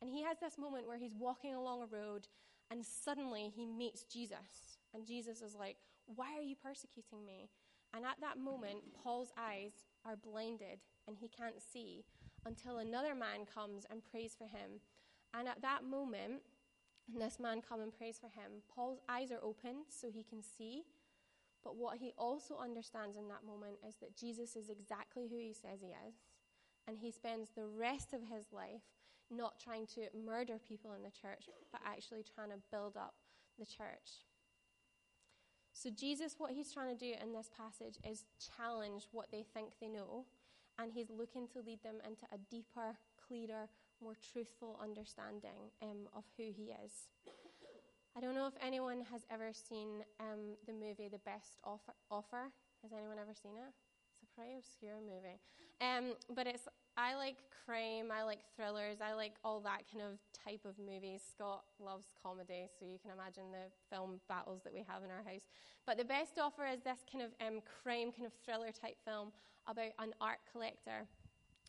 And 0.00 0.10
he 0.10 0.22
has 0.22 0.38
this 0.38 0.58
moment 0.58 0.86
where 0.86 0.98
he's 0.98 1.14
walking 1.14 1.54
along 1.54 1.82
a 1.82 1.86
road 1.86 2.28
and 2.70 2.84
suddenly 2.84 3.50
he 3.54 3.66
meets 3.66 4.04
Jesus. 4.04 4.78
And 4.94 5.06
Jesus 5.06 5.40
is 5.42 5.54
like, 5.54 5.76
Why 6.06 6.36
are 6.36 6.42
you 6.42 6.54
persecuting 6.54 7.24
me? 7.24 7.48
And 7.94 8.04
at 8.04 8.20
that 8.20 8.38
moment, 8.38 8.78
Paul's 9.02 9.32
eyes 9.38 9.72
are 10.04 10.16
blinded 10.16 10.80
and 11.06 11.16
he 11.16 11.28
can't 11.28 11.60
see 11.60 12.04
until 12.44 12.78
another 12.78 13.14
man 13.14 13.46
comes 13.52 13.86
and 13.90 14.04
prays 14.04 14.34
for 14.36 14.44
him. 14.44 14.80
And 15.34 15.48
at 15.48 15.62
that 15.62 15.84
moment, 15.84 16.42
this 17.08 17.40
man 17.40 17.62
comes 17.62 17.82
and 17.82 17.92
prays 17.96 18.18
for 18.18 18.26
him, 18.26 18.62
Paul's 18.74 19.00
eyes 19.08 19.32
are 19.32 19.42
opened 19.42 19.86
so 19.88 20.10
he 20.10 20.22
can 20.22 20.42
see. 20.42 20.84
But 21.64 21.76
what 21.76 21.98
he 21.98 22.12
also 22.16 22.58
understands 22.62 23.16
in 23.16 23.28
that 23.28 23.44
moment 23.46 23.78
is 23.86 23.96
that 23.96 24.16
Jesus 24.16 24.54
is 24.54 24.68
exactly 24.68 25.26
who 25.28 25.38
he 25.38 25.52
says 25.52 25.80
he 25.80 25.88
is 26.06 26.14
and 26.86 26.96
he 26.98 27.10
spends 27.10 27.50
the 27.50 27.66
rest 27.66 28.14
of 28.14 28.20
his 28.22 28.46
life 28.52 28.82
not 29.30 29.60
trying 29.60 29.86
to 29.94 30.08
murder 30.14 30.58
people 30.58 30.92
in 30.94 31.02
the 31.02 31.10
church, 31.10 31.48
but 31.72 31.80
actually 31.84 32.24
trying 32.34 32.50
to 32.50 32.60
build 32.70 32.96
up 32.96 33.14
the 33.58 33.66
church. 33.66 34.24
So, 35.72 35.90
Jesus, 35.90 36.34
what 36.38 36.52
he's 36.52 36.72
trying 36.72 36.96
to 36.96 36.98
do 36.98 37.14
in 37.22 37.32
this 37.32 37.50
passage 37.56 37.98
is 38.08 38.24
challenge 38.56 39.06
what 39.12 39.30
they 39.30 39.44
think 39.54 39.70
they 39.80 39.88
know, 39.88 40.24
and 40.78 40.92
he's 40.92 41.10
looking 41.10 41.46
to 41.54 41.60
lead 41.60 41.82
them 41.82 41.96
into 42.04 42.24
a 42.32 42.38
deeper, 42.50 42.98
clearer, 43.28 43.68
more 44.02 44.14
truthful 44.32 44.78
understanding 44.82 45.70
um, 45.82 46.08
of 46.16 46.24
who 46.36 46.44
he 46.44 46.74
is. 46.84 47.08
I 48.16 48.20
don't 48.20 48.34
know 48.34 48.46
if 48.46 48.54
anyone 48.60 49.02
has 49.12 49.22
ever 49.30 49.50
seen 49.52 50.02
um, 50.18 50.58
the 50.66 50.72
movie 50.72 51.08
The 51.08 51.22
Best 51.22 51.58
Offer. 51.62 52.50
Has 52.82 52.92
anyone 52.92 53.18
ever 53.20 53.34
seen 53.34 53.52
it? 53.54 53.70
It's 54.14 54.22
a 54.22 54.34
pretty 54.34 54.56
obscure 54.58 54.98
movie. 54.98 55.38
Um, 55.80 56.14
but 56.34 56.48
it's 56.48 56.66
I 56.98 57.14
like 57.14 57.36
crime, 57.64 58.10
I 58.10 58.24
like 58.24 58.40
thrillers, 58.56 58.98
I 59.00 59.14
like 59.14 59.34
all 59.44 59.60
that 59.60 59.82
kind 59.86 60.02
of 60.02 60.18
type 60.34 60.66
of 60.66 60.74
movies. 60.82 61.22
Scott 61.22 61.62
loves 61.78 62.10
comedy, 62.20 62.66
so 62.74 62.84
you 62.84 62.98
can 62.98 63.12
imagine 63.12 63.52
the 63.52 63.70
film 63.88 64.18
battles 64.28 64.62
that 64.64 64.74
we 64.74 64.82
have 64.88 65.04
in 65.04 65.10
our 65.10 65.22
house. 65.22 65.46
But 65.86 65.96
the 65.96 66.04
best 66.04 66.40
offer 66.42 66.66
is 66.66 66.82
this 66.82 67.06
kind 67.06 67.22
of 67.22 67.30
um, 67.38 67.62
crime, 67.62 68.10
kind 68.10 68.26
of 68.26 68.32
thriller 68.44 68.72
type 68.72 68.96
film 69.04 69.30
about 69.68 69.94
an 70.00 70.12
art 70.20 70.42
collector. 70.50 71.06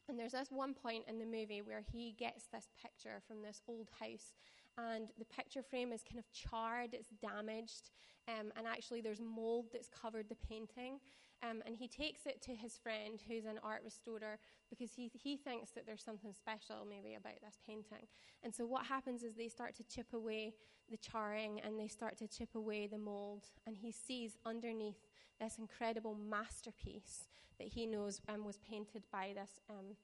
And 0.10 0.18
there's 0.18 0.32
this 0.32 0.50
one 0.50 0.74
point 0.74 1.04
in 1.08 1.20
the 1.20 1.26
movie 1.26 1.62
where 1.62 1.84
he 1.94 2.16
gets 2.18 2.48
this 2.52 2.70
picture 2.82 3.22
from 3.28 3.44
this 3.44 3.62
old 3.68 3.90
house, 4.00 4.34
and 4.80 5.10
the 5.20 5.26
picture 5.26 5.62
frame 5.62 5.94
is 5.94 6.02
kind 6.02 6.18
of 6.18 6.26
charred, 6.34 6.96
it's 6.96 7.14
damaged, 7.22 7.92
um, 8.28 8.52
and 8.58 8.66
actually 8.66 9.02
there's 9.02 9.22
mold 9.22 9.68
that's 9.72 9.90
covered 9.90 10.28
the 10.28 10.42
painting. 10.50 10.98
Um, 11.42 11.62
and 11.66 11.76
he 11.76 11.88
takes 11.88 12.26
it 12.26 12.42
to 12.44 12.56
his 12.56 12.78
friend, 12.78 13.22
who's 13.28 13.46
an 13.46 13.60
art 13.64 13.82
restorer, 13.84 14.40
because 14.70 14.92
he, 14.94 15.10
he 15.14 15.38
thinks 15.38 15.72
that 15.72 15.86
there's 15.86 16.04
something 16.04 16.34
special 16.34 16.86
maybe 16.88 17.16
about 17.16 17.40
this 17.42 17.58
painting. 17.66 18.08
And 18.44 18.54
so 18.54 18.66
what 18.66 18.86
happens 18.86 19.24
is 19.24 19.36
they 19.36 19.48
start 19.48 19.76
to 19.76 19.84
chip 19.84 20.14
away 20.14 20.54
the 20.90 20.98
charring 20.98 21.62
and 21.62 21.80
they 21.80 21.88
start 21.88 22.18
to 22.18 22.28
chip 22.28 22.56
away 22.56 22.88
the 22.88 22.98
mold. 22.98 23.46
And 23.66 23.78
he 23.78 23.92
sees 23.92 24.38
underneath 24.46 25.08
this 25.40 25.58
incredible 25.58 26.16
masterpiece 26.16 27.28
that 27.58 27.68
he 27.68 27.86
knows 27.86 28.22
um, 28.28 28.44
was 28.44 28.58
painted 28.58 29.04
by 29.12 29.34
this 29.34 29.62
um, 29.70 29.96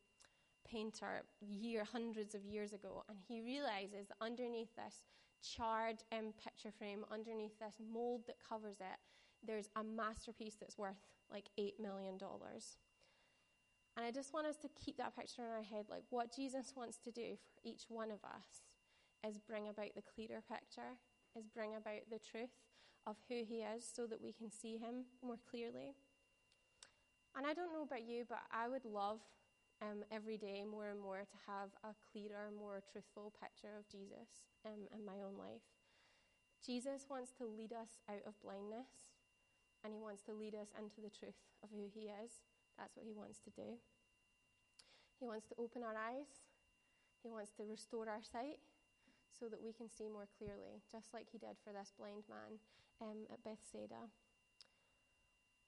painter 0.70 1.24
year, 1.42 1.84
hundreds 1.84 2.34
of 2.34 2.46
years 2.46 2.74
ago. 2.74 3.04
And 3.10 3.18
he 3.28 3.42
realizes 3.42 4.08
underneath 4.22 4.74
this 4.76 5.04
charred 5.44 6.04
um, 6.12 6.34
picture 6.42 6.72
frame, 6.72 7.06
underneath 7.12 7.60
this 7.60 7.76
mold 7.92 8.24
that 8.28 8.38
covers 8.48 8.78
it, 8.80 9.00
there's 9.46 9.70
a 9.76 9.84
masterpiece 9.84 10.56
that's 10.60 10.78
worth 10.78 11.02
like 11.32 11.50
$8 11.60 11.80
million. 11.80 12.18
And 13.98 14.06
I 14.06 14.12
just 14.12 14.34
want 14.34 14.48
us 14.48 14.58
to 14.58 14.70
keep 14.76 14.98
that 14.98 15.16
picture 15.16 15.44
in 15.44 15.52
our 15.52 15.64
head 15.64 15.86
like 15.90 16.04
what 16.10 16.36
Jesus 16.36 16.74
wants 16.76 16.98
to 17.06 17.12
do 17.12 17.38
for 17.54 17.62
each 17.64 17.84
one 17.88 18.12
of 18.12 18.20
us 18.24 18.62
is 19.28 19.40
bring 19.40 19.70
about 19.70 19.96
the 19.96 20.04
clearer 20.04 20.44
picture, 20.48 21.00
is 21.38 21.48
bring 21.48 21.76
about 21.76 22.04
the 22.12 22.20
truth 22.20 22.52
of 23.08 23.16
who 23.30 23.44
he 23.48 23.62
is 23.62 23.86
so 23.86 24.06
that 24.06 24.22
we 24.22 24.34
can 24.34 24.52
see 24.52 24.78
him 24.78 25.06
more 25.24 25.40
clearly. 25.50 25.96
And 27.38 27.46
I 27.46 27.54
don't 27.54 27.74
know 27.74 27.84
about 27.84 28.08
you, 28.08 28.26
but 28.28 28.40
I 28.52 28.68
would 28.68 28.86
love 28.86 29.20
um, 29.82 30.04
every 30.12 30.38
day 30.38 30.64
more 30.64 30.90
and 30.90 31.00
more 31.00 31.20
to 31.20 31.38
have 31.48 31.70
a 31.84 31.96
clearer, 32.12 32.52
more 32.58 32.82
truthful 32.92 33.34
picture 33.42 33.76
of 33.78 33.88
Jesus 33.90 34.48
um, 34.66 34.88
in 34.94 35.06
my 35.06 35.20
own 35.24 35.38
life. 35.38 35.64
Jesus 36.66 37.06
wants 37.10 37.32
to 37.38 37.46
lead 37.46 37.74
us 37.74 38.00
out 38.10 38.24
of 38.26 38.40
blindness 38.42 39.15
and 39.86 39.94
He 39.94 40.02
wants 40.02 40.26
to 40.26 40.34
lead 40.34 40.58
us 40.58 40.74
into 40.74 40.98
the 40.98 41.14
truth 41.14 41.38
of 41.62 41.70
who 41.70 41.86
He 41.94 42.10
is. 42.10 42.42
That's 42.82 42.98
what 42.98 43.06
He 43.06 43.14
wants 43.14 43.38
to 43.46 43.54
do. 43.54 43.78
He 45.22 45.30
wants 45.30 45.46
to 45.54 45.56
open 45.62 45.86
our 45.86 45.94
eyes, 45.94 46.50
He 47.22 47.30
wants 47.30 47.54
to 47.62 47.64
restore 47.70 48.10
our 48.10 48.26
sight 48.26 48.58
so 49.30 49.46
that 49.46 49.62
we 49.62 49.72
can 49.72 49.88
see 49.88 50.10
more 50.10 50.26
clearly, 50.42 50.82
just 50.90 51.14
like 51.14 51.30
He 51.30 51.38
did 51.38 51.62
for 51.62 51.70
this 51.70 51.94
blind 51.94 52.26
man 52.26 52.58
um, 52.98 53.30
at 53.30 53.46
Bethsaida. 53.46 54.10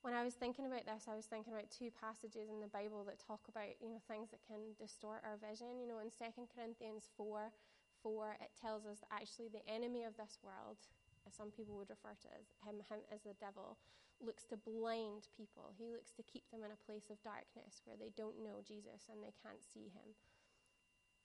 When 0.02 0.14
I 0.14 0.24
was 0.24 0.40
thinking 0.40 0.66
about 0.66 0.88
this, 0.88 1.10
I 1.10 1.20
was 1.20 1.26
thinking 1.28 1.52
about 1.52 1.68
two 1.68 1.92
passages 1.92 2.48
in 2.48 2.62
the 2.64 2.72
Bible 2.72 3.04
that 3.10 3.20
talk 3.20 3.44
about, 3.50 3.76
you 3.82 3.90
know, 3.92 4.00
things 4.08 4.32
that 4.32 4.40
can 4.46 4.78
distort 4.80 5.20
our 5.26 5.36
vision. 5.36 5.82
You 5.82 5.90
know, 5.90 6.00
in 6.00 6.14
2 6.14 6.48
Corinthians 6.54 7.10
4, 7.18 7.52
4, 8.04 8.38
it 8.40 8.54
tells 8.56 8.86
us 8.86 9.04
that 9.04 9.12
actually 9.12 9.50
the 9.52 9.66
enemy 9.68 10.06
of 10.06 10.16
this 10.16 10.40
world, 10.40 10.80
as 11.26 11.36
some 11.36 11.52
people 11.52 11.76
would 11.76 11.92
refer 11.92 12.16
to 12.24 12.30
him, 12.64 12.80
him 12.88 13.04
as 13.12 13.26
the 13.26 13.36
devil, 13.42 13.76
looks 14.24 14.46
to 14.50 14.58
blind 14.58 15.30
people. 15.36 15.74
He 15.78 15.90
looks 15.90 16.12
to 16.18 16.26
keep 16.26 16.50
them 16.50 16.66
in 16.66 16.74
a 16.74 16.86
place 16.86 17.10
of 17.14 17.22
darkness 17.22 17.86
where 17.86 18.00
they 18.00 18.14
don't 18.18 18.42
know 18.42 18.66
Jesus 18.66 19.10
and 19.10 19.22
they 19.22 19.36
can't 19.42 19.62
see 19.62 19.94
him. 19.94 20.18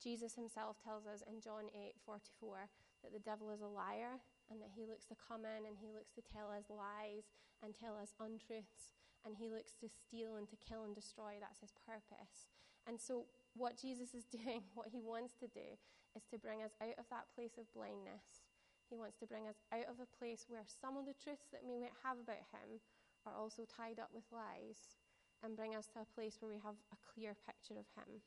Jesus 0.03 0.35
himself 0.35 0.83
tells 0.83 1.07
us 1.07 1.23
in 1.25 1.39
John 1.39 1.71
8 1.71 1.95
44 2.03 2.69
that 3.07 3.15
the 3.15 3.23
devil 3.23 3.55
is 3.55 3.63
a 3.63 3.71
liar 3.71 4.19
and 4.51 4.59
that 4.59 4.75
he 4.75 4.85
looks 4.85 5.07
to 5.09 5.17
come 5.17 5.47
in 5.47 5.63
and 5.65 5.79
he 5.79 5.95
looks 5.95 6.11
to 6.19 6.27
tell 6.27 6.51
us 6.51 6.67
lies 6.69 7.31
and 7.63 7.71
tell 7.71 7.95
us 7.95 8.19
untruths 8.19 8.99
and 9.23 9.39
he 9.39 9.47
looks 9.47 9.79
to 9.79 9.87
steal 9.87 10.35
and 10.35 10.51
to 10.51 10.59
kill 10.59 10.83
and 10.83 10.95
destroy. 10.95 11.39
That's 11.39 11.63
his 11.63 11.75
purpose. 11.87 12.51
And 12.87 12.99
so, 12.99 13.31
what 13.55 13.79
Jesus 13.79 14.15
is 14.15 14.27
doing, 14.39 14.67
what 14.75 14.91
he 14.91 14.99
wants 14.99 15.39
to 15.39 15.47
do, 15.47 15.79
is 16.19 16.27
to 16.35 16.39
bring 16.43 16.63
us 16.63 16.75
out 16.83 16.99
of 16.99 17.07
that 17.11 17.31
place 17.35 17.57
of 17.57 17.71
blindness 17.73 18.42
he 18.93 19.01
wants 19.01 19.17
to 19.25 19.27
bring 19.27 19.49
us 19.49 19.57
out 19.73 19.89
of 19.89 20.05
a 20.05 20.13
place 20.21 20.45
where 20.53 20.69
some 20.69 21.01
of 21.01 21.09
the 21.09 21.17
truths 21.17 21.49
that 21.49 21.65
we 21.65 21.81
might 21.81 21.97
have 22.05 22.21
about 22.21 22.45
Him 22.53 22.77
are 23.25 23.33
also 23.33 23.65
tied 23.65 23.97
up 23.97 24.13
with 24.13 24.29
lies 24.29 25.01
and 25.41 25.57
bring 25.57 25.73
us 25.73 25.89
to 25.97 26.05
a 26.05 26.13
place 26.13 26.37
where 26.37 26.53
we 26.53 26.61
have 26.61 26.77
a 26.93 27.01
clear 27.01 27.33
picture 27.49 27.81
of 27.81 27.89
Him. 27.97 28.21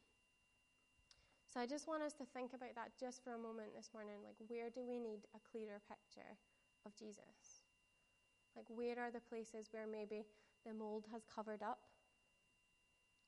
So 1.46 1.62
I 1.62 1.70
just 1.70 1.86
want 1.86 2.02
us 2.02 2.18
to 2.18 2.26
think 2.34 2.58
about 2.58 2.74
that 2.74 2.98
just 2.98 3.22
for 3.22 3.38
a 3.38 3.40
moment 3.40 3.78
this 3.78 3.94
morning. 3.94 4.26
Like, 4.26 4.42
where 4.50 4.74
do 4.74 4.82
we 4.82 4.98
need 4.98 5.30
a 5.38 5.40
clearer 5.46 5.78
picture 5.86 6.34
of 6.82 6.98
Jesus? 6.98 7.62
Like, 8.58 8.66
where 8.74 8.98
are 8.98 9.14
the 9.14 9.22
places 9.22 9.70
where 9.70 9.86
maybe 9.86 10.26
the 10.66 10.74
mold 10.74 11.06
has 11.14 11.30
covered 11.30 11.62
up 11.62 11.86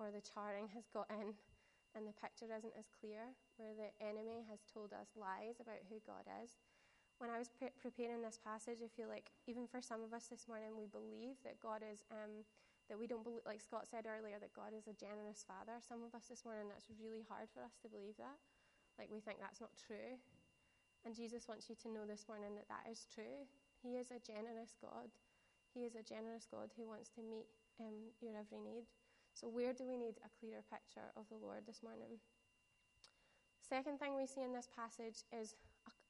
or 0.01 0.09
the 0.09 0.25
charring 0.25 0.73
has 0.73 0.89
got 0.89 1.05
in 1.13 1.37
and 1.93 2.09
the 2.09 2.17
picture 2.17 2.49
isn't 2.49 2.73
as 2.73 2.89
clear, 2.97 3.29
where 3.61 3.77
the 3.77 3.93
enemy 4.01 4.41
has 4.49 4.65
told 4.65 4.89
us 4.89 5.13
lies 5.13 5.61
about 5.61 5.85
who 5.85 6.01
God 6.01 6.25
is? 6.41 6.57
When 7.17 7.33
I 7.33 7.41
was 7.41 7.49
pre- 7.49 7.73
preparing 7.81 8.21
this 8.21 8.37
passage, 8.37 8.79
I 8.85 8.89
feel 8.93 9.09
like 9.09 9.33
even 9.49 9.65
for 9.65 9.81
some 9.81 10.05
of 10.05 10.13
us 10.13 10.29
this 10.29 10.45
morning, 10.45 10.77
we 10.77 10.85
believe 10.85 11.41
that 11.41 11.57
God 11.57 11.81
is, 11.81 12.05
um, 12.13 12.45
that 12.89 12.97
we 12.97 13.09
don't 13.09 13.25
believe, 13.25 13.41
like 13.45 13.61
Scott 13.61 13.89
said 13.89 14.05
earlier, 14.05 14.37
that 14.37 14.53
God 14.53 14.71
is 14.77 14.85
a 14.85 14.95
generous 14.95 15.41
father. 15.41 15.81
Some 15.81 16.05
of 16.05 16.13
us 16.13 16.29
this 16.29 16.45
morning, 16.45 16.69
that's 16.69 16.87
really 17.01 17.25
hard 17.25 17.49
for 17.49 17.65
us 17.65 17.73
to 17.81 17.89
believe 17.89 18.15
that. 18.21 18.37
Like 19.01 19.09
we 19.09 19.21
think 19.21 19.41
that's 19.41 19.61
not 19.61 19.73
true. 19.77 20.17
And 21.05 21.13
Jesus 21.13 21.49
wants 21.49 21.69
you 21.69 21.75
to 21.85 21.89
know 21.93 22.05
this 22.05 22.25
morning 22.29 22.53
that 22.57 22.69
that 22.69 22.85
is 22.89 23.05
true. 23.09 23.45
He 23.81 23.97
is 23.97 24.09
a 24.13 24.21
generous 24.21 24.77
God. 24.81 25.09
He 25.73 25.85
is 25.85 25.93
a 25.93 26.05
generous 26.05 26.49
God 26.49 26.73
who 26.73 26.89
wants 26.89 27.09
to 27.17 27.21
meet 27.21 27.49
um, 27.79 28.09
your 28.21 28.33
every 28.33 28.57
need. 28.61 28.85
So, 29.33 29.45
where 29.45 29.73
do 29.73 29.85
we 29.85 29.97
need 29.97 30.17
a 30.25 30.33
clearer 30.41 30.65
picture 30.65 31.13
of 31.13 31.29
the 31.29 31.37
Lord 31.37 31.61
this 31.69 31.85
morning? 31.85 32.17
Second 33.61 33.99
thing 33.99 34.17
we 34.17 34.25
see 34.25 34.41
in 34.41 34.53
this 34.53 34.69
passage 34.73 35.21
is 35.29 35.53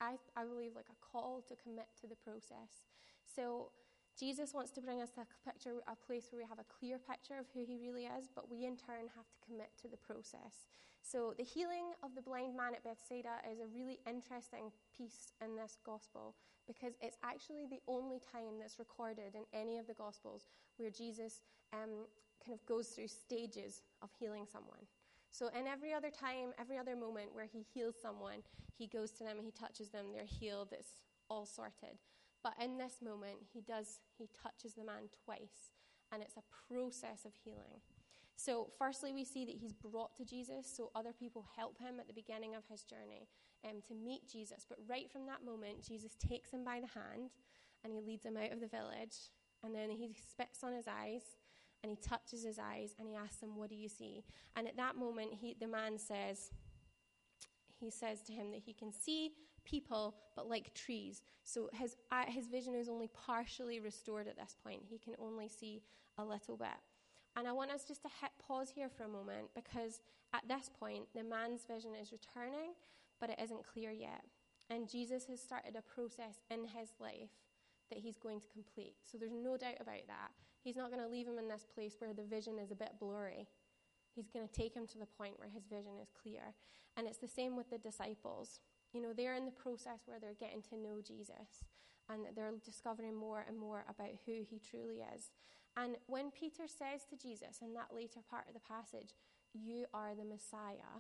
I, 0.02 0.16
I 0.36 0.46
believe, 0.46 0.76
like 0.76 0.90
a 0.92 1.00
call 1.00 1.44
to 1.48 1.56
commit 1.56 1.88
to 2.02 2.08
the 2.08 2.16
process. 2.16 2.86
So 3.24 3.72
Jesus 4.18 4.54
wants 4.54 4.72
to 4.72 4.82
bring 4.82 5.02
us 5.02 5.14
a 5.18 5.26
picture, 5.46 5.78
a 5.86 5.96
place 5.96 6.30
where 6.32 6.42
we 6.42 6.50
have 6.50 6.58
a 6.58 6.66
clear 6.66 6.98
picture 6.98 7.38
of 7.38 7.46
who 7.54 7.62
he 7.62 7.78
really 7.78 8.10
is, 8.10 8.30
but 8.34 8.50
we 8.50 8.66
in 8.66 8.76
turn 8.76 9.06
have 9.14 9.30
to 9.30 9.38
commit 9.46 9.70
to 9.82 9.88
the 9.88 9.98
process. 9.98 10.66
So 11.06 11.34
the 11.38 11.44
healing 11.44 11.94
of 12.02 12.16
the 12.16 12.22
blind 12.22 12.58
man 12.58 12.74
at 12.74 12.84
Bethsaida 12.84 13.40
is 13.50 13.60
a 13.60 13.70
really 13.70 14.00
interesting 14.10 14.74
piece 14.96 15.32
in 15.40 15.56
this 15.56 15.78
gospel 15.86 16.36
because 16.66 16.94
it's 17.00 17.18
actually 17.24 17.66
the 17.70 17.80
only 17.88 18.20
time 18.20 18.60
that's 18.60 18.80
recorded 18.80 19.36
in 19.36 19.46
any 19.54 19.78
of 19.78 19.88
the 19.88 19.94
gospels 19.94 20.48
where 20.78 20.90
Jesus 20.90 21.42
um, 21.72 22.10
kind 22.44 22.58
of 22.58 22.66
goes 22.66 22.90
through 22.90 23.08
stages 23.08 23.82
of 24.02 24.10
healing 24.20 24.46
someone. 24.52 24.84
So, 25.32 25.48
in 25.48 25.68
every 25.68 25.94
other 25.94 26.10
time, 26.10 26.54
every 26.60 26.78
other 26.78 26.96
moment 26.96 27.34
where 27.34 27.46
he 27.46 27.66
heals 27.74 27.96
someone, 28.02 28.44
he 28.78 28.88
goes 28.88 29.12
to 29.14 29.24
them, 29.24 29.38
and 29.38 29.46
he 29.46 29.52
touches 29.52 29.90
them, 29.90 30.08
they're 30.14 30.26
healed, 30.26 30.70
it's 30.72 31.02
all 31.30 31.46
sorted. 31.46 32.00
But 32.44 32.54
in 32.64 32.78
this 32.78 33.02
moment, 33.04 33.38
he 33.54 33.62
does, 33.62 34.00
he 34.18 34.30
touches 34.42 34.74
the 34.74 34.86
man 34.86 35.10
twice, 35.26 35.72
and 36.12 36.22
it's 36.24 36.38
a 36.38 36.74
process 36.74 37.26
of 37.26 37.34
healing. 37.44 37.82
So, 38.36 38.70
firstly, 38.78 39.14
we 39.14 39.26
see 39.26 39.46
that 39.46 39.56
he's 39.60 39.74
brought 39.74 40.16
to 40.18 40.26
Jesus, 40.26 40.72
so 40.76 40.92
other 40.96 41.12
people 41.12 41.46
help 41.56 41.80
him 41.80 42.00
at 42.00 42.08
the 42.08 42.14
beginning 42.14 42.56
of 42.56 42.64
his 42.70 42.84
journey 42.84 43.28
um, 43.66 43.82
to 43.88 43.96
meet 43.96 44.30
Jesus. 44.32 44.66
But 44.68 44.78
right 44.88 45.12
from 45.12 45.26
that 45.26 45.44
moment, 45.44 45.86
Jesus 45.88 46.16
takes 46.16 46.52
him 46.52 46.64
by 46.64 46.80
the 46.80 47.00
hand 47.00 47.32
and 47.84 47.94
he 47.94 48.00
leads 48.00 48.26
him 48.26 48.38
out 48.38 48.52
of 48.52 48.60
the 48.60 48.68
village, 48.68 49.32
and 49.64 49.74
then 49.74 49.90
he 49.90 50.14
spits 50.30 50.64
on 50.64 50.74
his 50.74 50.88
eyes 50.88 51.22
and 51.84 51.92
he 51.92 51.98
touches 51.98 52.44
his 52.44 52.60
eyes 52.60 52.96
and 53.00 53.08
he 53.08 53.16
asks 53.16 53.42
him, 53.42 53.56
What 53.56 53.70
do 53.70 53.76
you 53.76 53.90
see? 53.90 54.24
And 54.56 54.68
at 54.68 54.78
that 54.78 54.96
moment, 54.96 55.34
he, 55.34 55.56
the 55.60 55.68
man 55.68 55.98
says, 55.98 56.52
he 57.80 57.90
says 57.90 58.22
to 58.24 58.34
him 58.34 58.52
that 58.52 58.62
he 58.66 58.74
can 58.74 58.92
see 58.92 59.32
people, 59.64 60.16
but 60.36 60.50
like 60.50 60.74
trees. 60.74 61.22
So 61.44 61.70
his, 61.74 61.96
his 62.28 62.48
vision 62.48 62.74
is 62.74 62.90
only 62.90 63.08
partially 63.08 63.80
restored 63.80 64.28
at 64.28 64.38
this 64.38 64.56
point. 64.64 64.82
He 64.90 64.98
can 64.98 65.14
only 65.20 65.48
see 65.48 65.84
a 66.18 66.26
little 66.26 66.58
bit. 66.58 66.80
And 67.36 67.48
I 67.48 67.52
want 67.52 67.72
us 67.72 67.84
just 67.84 68.02
to 68.02 68.10
hit 68.20 68.32
pause 68.40 68.72
here 68.74 68.90
for 68.90 69.04
a 69.04 69.08
moment 69.08 69.50
because 69.54 70.02
at 70.34 70.48
this 70.48 70.70
point, 70.80 71.04
the 71.14 71.24
man's 71.24 71.66
vision 71.66 71.92
is 72.02 72.12
returning, 72.12 72.72
but 73.20 73.30
it 73.30 73.40
isn't 73.42 73.68
clear 73.68 73.92
yet. 73.92 74.24
And 74.70 74.90
Jesus 74.90 75.26
has 75.26 75.40
started 75.40 75.76
a 75.76 75.82
process 75.82 76.42
in 76.50 76.66
his 76.66 76.90
life 77.00 77.30
that 77.90 78.00
he's 78.00 78.18
going 78.18 78.40
to 78.42 78.48
complete. 78.48 78.96
So 79.10 79.18
there's 79.18 79.32
no 79.32 79.56
doubt 79.56 79.78
about 79.80 80.08
that. 80.08 80.32
He's 80.68 80.76
not 80.76 80.92
going 80.92 81.02
to 81.02 81.08
leave 81.08 81.28
him 81.28 81.40
in 81.40 81.48
this 81.48 81.64
place 81.64 81.96
where 81.98 82.12
the 82.14 82.28
vision 82.28 82.60
is 82.60 82.72
a 82.72 82.76
bit 82.76 83.00
blurry. 83.00 83.48
He's 84.14 84.28
going 84.28 84.46
to 84.46 84.54
take 84.54 84.76
him 84.76 84.86
to 84.88 84.98
the 85.00 85.06
point 85.06 85.40
where 85.40 85.48
his 85.48 85.64
vision 85.64 85.94
is 86.02 86.10
clear. 86.12 86.56
And 86.98 87.08
it's 87.08 87.20
the 87.20 87.28
same 87.30 87.56
with 87.56 87.70
the 87.70 87.78
disciples. 87.78 88.60
You 88.92 89.02
know, 89.02 89.14
they're 89.16 89.36
in 89.36 89.46
the 89.46 89.52
process 89.52 90.04
where 90.06 90.20
they're 90.20 90.36
getting 90.38 90.62
to 90.64 90.76
know 90.76 91.00
Jesus 91.00 91.64
and 92.10 92.26
they're 92.36 92.52
discovering 92.66 93.16
more 93.16 93.46
and 93.48 93.58
more 93.58 93.86
about 93.88 94.12
who 94.26 94.44
he 94.44 94.60
truly 94.60 95.06
is. 95.16 95.32
And 95.78 95.96
when 96.08 96.32
Peter 96.32 96.68
says 96.68 97.08
to 97.12 97.16
Jesus 97.16 97.60
in 97.62 97.74
that 97.76 97.96
later 97.96 98.20
part 98.30 98.44
of 98.50 98.54
the 98.54 98.60
passage, 98.60 99.16
You 99.54 99.86
are 99.94 100.16
the 100.20 100.26
Messiah, 100.26 101.00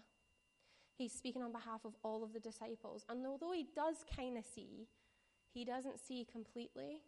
he's 0.97 1.12
speaking 1.12 1.41
on 1.41 1.51
behalf 1.51 1.83
of 1.83 1.97
all 2.03 2.24
of 2.24 2.31
the 2.31 2.39
disciples. 2.39 3.03
And 3.09 3.27
although 3.27 3.51
he 3.51 3.67
does 3.75 3.97
kind 4.15 4.38
of 4.38 4.45
see, 4.45 4.88
he 5.53 5.65
doesn't 5.65 6.00
see 6.00 6.25
completely. 6.31 7.01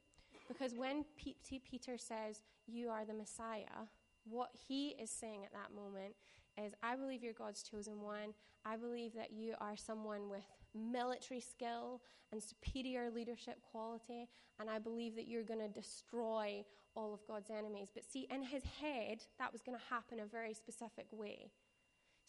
Because 0.49 0.73
when 0.73 1.05
Peter 1.15 1.97
says, 1.97 2.41
You 2.67 2.89
are 2.89 3.05
the 3.05 3.13
Messiah, 3.13 3.87
what 4.25 4.49
he 4.67 4.89
is 5.01 5.09
saying 5.09 5.45
at 5.45 5.53
that 5.53 5.73
moment 5.73 6.15
is, 6.57 6.73
I 6.83 6.95
believe 6.95 7.23
you're 7.23 7.33
God's 7.33 7.63
chosen 7.63 8.01
one. 8.01 8.33
I 8.65 8.75
believe 8.75 9.13
that 9.13 9.31
you 9.31 9.53
are 9.61 9.77
someone 9.77 10.29
with 10.29 10.43
military 10.75 11.39
skill 11.39 12.01
and 12.31 12.43
superior 12.43 13.09
leadership 13.09 13.59
quality, 13.71 14.27
and 14.59 14.69
I 14.69 14.79
believe 14.79 15.15
that 15.15 15.27
you're 15.27 15.43
going 15.43 15.61
to 15.61 15.67
destroy 15.69 16.65
all 16.95 17.13
of 17.13 17.25
God's 17.27 17.49
enemies. 17.49 17.89
But 17.93 18.03
see, 18.03 18.27
in 18.29 18.43
his 18.43 18.63
head, 18.81 19.23
that 19.37 19.51
was 19.51 19.61
going 19.61 19.77
to 19.77 19.83
happen 19.89 20.19
a 20.19 20.25
very 20.25 20.53
specific 20.53 21.07
way. 21.11 21.51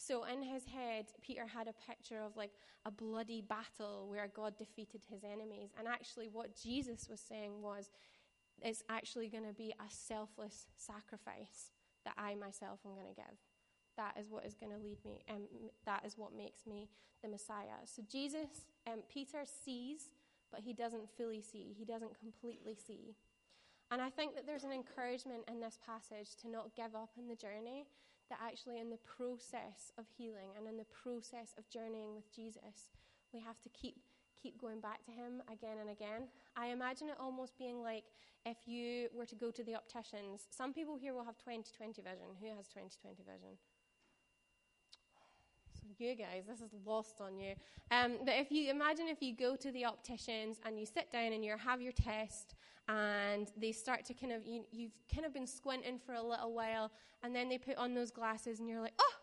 So 0.00 0.24
in 0.24 0.42
his 0.42 0.64
head, 0.64 1.08
Peter 1.20 1.46
had 1.46 1.68
a 1.68 1.74
picture 1.86 2.22
of 2.24 2.34
like 2.34 2.52
a 2.86 2.90
bloody 2.90 3.42
battle 3.42 4.06
where 4.08 4.28
God 4.34 4.56
defeated 4.56 5.02
his 5.10 5.22
enemies. 5.24 5.72
And 5.78 5.86
actually, 5.86 6.26
what 6.32 6.56
Jesus 6.56 7.06
was 7.10 7.20
saying 7.20 7.60
was, 7.60 7.90
it's 8.62 8.82
actually 8.88 9.28
going 9.28 9.44
to 9.44 9.52
be 9.52 9.74
a 9.78 9.90
selfless 9.90 10.68
sacrifice 10.78 11.72
that 12.06 12.14
I 12.16 12.34
myself 12.34 12.80
am 12.86 12.94
going 12.94 13.08
to 13.08 13.14
give. 13.14 13.36
That 13.98 14.16
is 14.18 14.30
what 14.30 14.46
is 14.46 14.54
going 14.54 14.72
to 14.72 14.78
lead 14.78 15.04
me, 15.04 15.22
and 15.28 15.38
um, 15.38 15.70
that 15.84 16.06
is 16.06 16.16
what 16.16 16.34
makes 16.34 16.66
me 16.66 16.88
the 17.22 17.28
Messiah. 17.28 17.84
So 17.84 18.02
Jesus, 18.10 18.64
um, 18.86 19.00
Peter 19.12 19.42
sees, 19.44 20.08
but 20.50 20.60
he 20.60 20.72
doesn't 20.72 21.10
fully 21.18 21.42
see. 21.42 21.74
He 21.78 21.84
doesn't 21.84 22.18
completely 22.18 22.74
see. 22.74 23.16
And 23.90 24.00
I 24.00 24.08
think 24.08 24.34
that 24.34 24.46
there's 24.46 24.64
an 24.64 24.72
encouragement 24.72 25.42
in 25.46 25.60
this 25.60 25.78
passage 25.84 26.36
to 26.40 26.48
not 26.48 26.74
give 26.74 26.94
up 26.94 27.10
in 27.18 27.28
the 27.28 27.34
journey, 27.34 27.84
that 28.30 28.38
actually 28.42 28.78
in 28.78 28.88
the 28.88 28.98
process 29.04 29.92
of 29.98 30.06
healing 30.16 30.56
and 30.56 30.66
in 30.66 30.76
the 30.76 30.86
process 30.86 31.54
of 31.58 31.68
journeying 31.68 32.14
with 32.14 32.34
Jesus, 32.34 32.88
we 33.32 33.40
have 33.40 33.60
to 33.62 33.68
keep 33.70 33.96
keep 34.42 34.58
going 34.58 34.80
back 34.80 35.04
to 35.04 35.10
him 35.10 35.42
again 35.52 35.76
and 35.80 35.90
again. 35.90 36.22
I 36.56 36.68
imagine 36.68 37.08
it 37.08 37.16
almost 37.20 37.58
being 37.58 37.82
like 37.82 38.04
if 38.46 38.56
you 38.64 39.08
were 39.14 39.26
to 39.26 39.34
go 39.34 39.50
to 39.50 39.62
the 39.62 39.74
opticians. 39.74 40.46
Some 40.48 40.72
people 40.72 40.96
here 40.96 41.12
will 41.12 41.24
have 41.24 41.36
20/20 41.36 42.00
vision. 42.02 42.36
Who 42.40 42.46
has 42.56 42.66
20/20 42.68 43.22
vision? 43.22 43.58
So 45.74 45.86
you 45.98 46.14
guys, 46.14 46.44
this 46.46 46.60
is 46.60 46.72
lost 46.86 47.20
on 47.20 47.38
you. 47.38 47.54
Um, 47.90 48.18
but 48.24 48.34
if 48.36 48.50
you 48.50 48.70
imagine 48.70 49.08
if 49.08 49.20
you 49.20 49.34
go 49.36 49.56
to 49.56 49.70
the 49.72 49.84
opticians 49.84 50.58
and 50.64 50.78
you 50.78 50.86
sit 50.86 51.10
down 51.10 51.32
and 51.32 51.44
you 51.44 51.56
have 51.56 51.82
your 51.82 51.92
test, 51.92 52.54
and 52.90 53.52
they 53.56 53.70
start 53.70 54.04
to 54.06 54.14
kind 54.14 54.32
of, 54.32 54.44
you, 54.44 54.64
you've 54.72 54.98
kind 55.14 55.24
of 55.24 55.32
been 55.32 55.46
squinting 55.46 55.98
for 56.04 56.14
a 56.14 56.22
little 56.22 56.52
while, 56.52 56.90
and 57.22 57.34
then 57.34 57.48
they 57.48 57.58
put 57.58 57.76
on 57.76 57.94
those 57.94 58.10
glasses, 58.10 58.58
and 58.58 58.68
you're 58.68 58.80
like, 58.80 58.94
oh, 58.98 59.14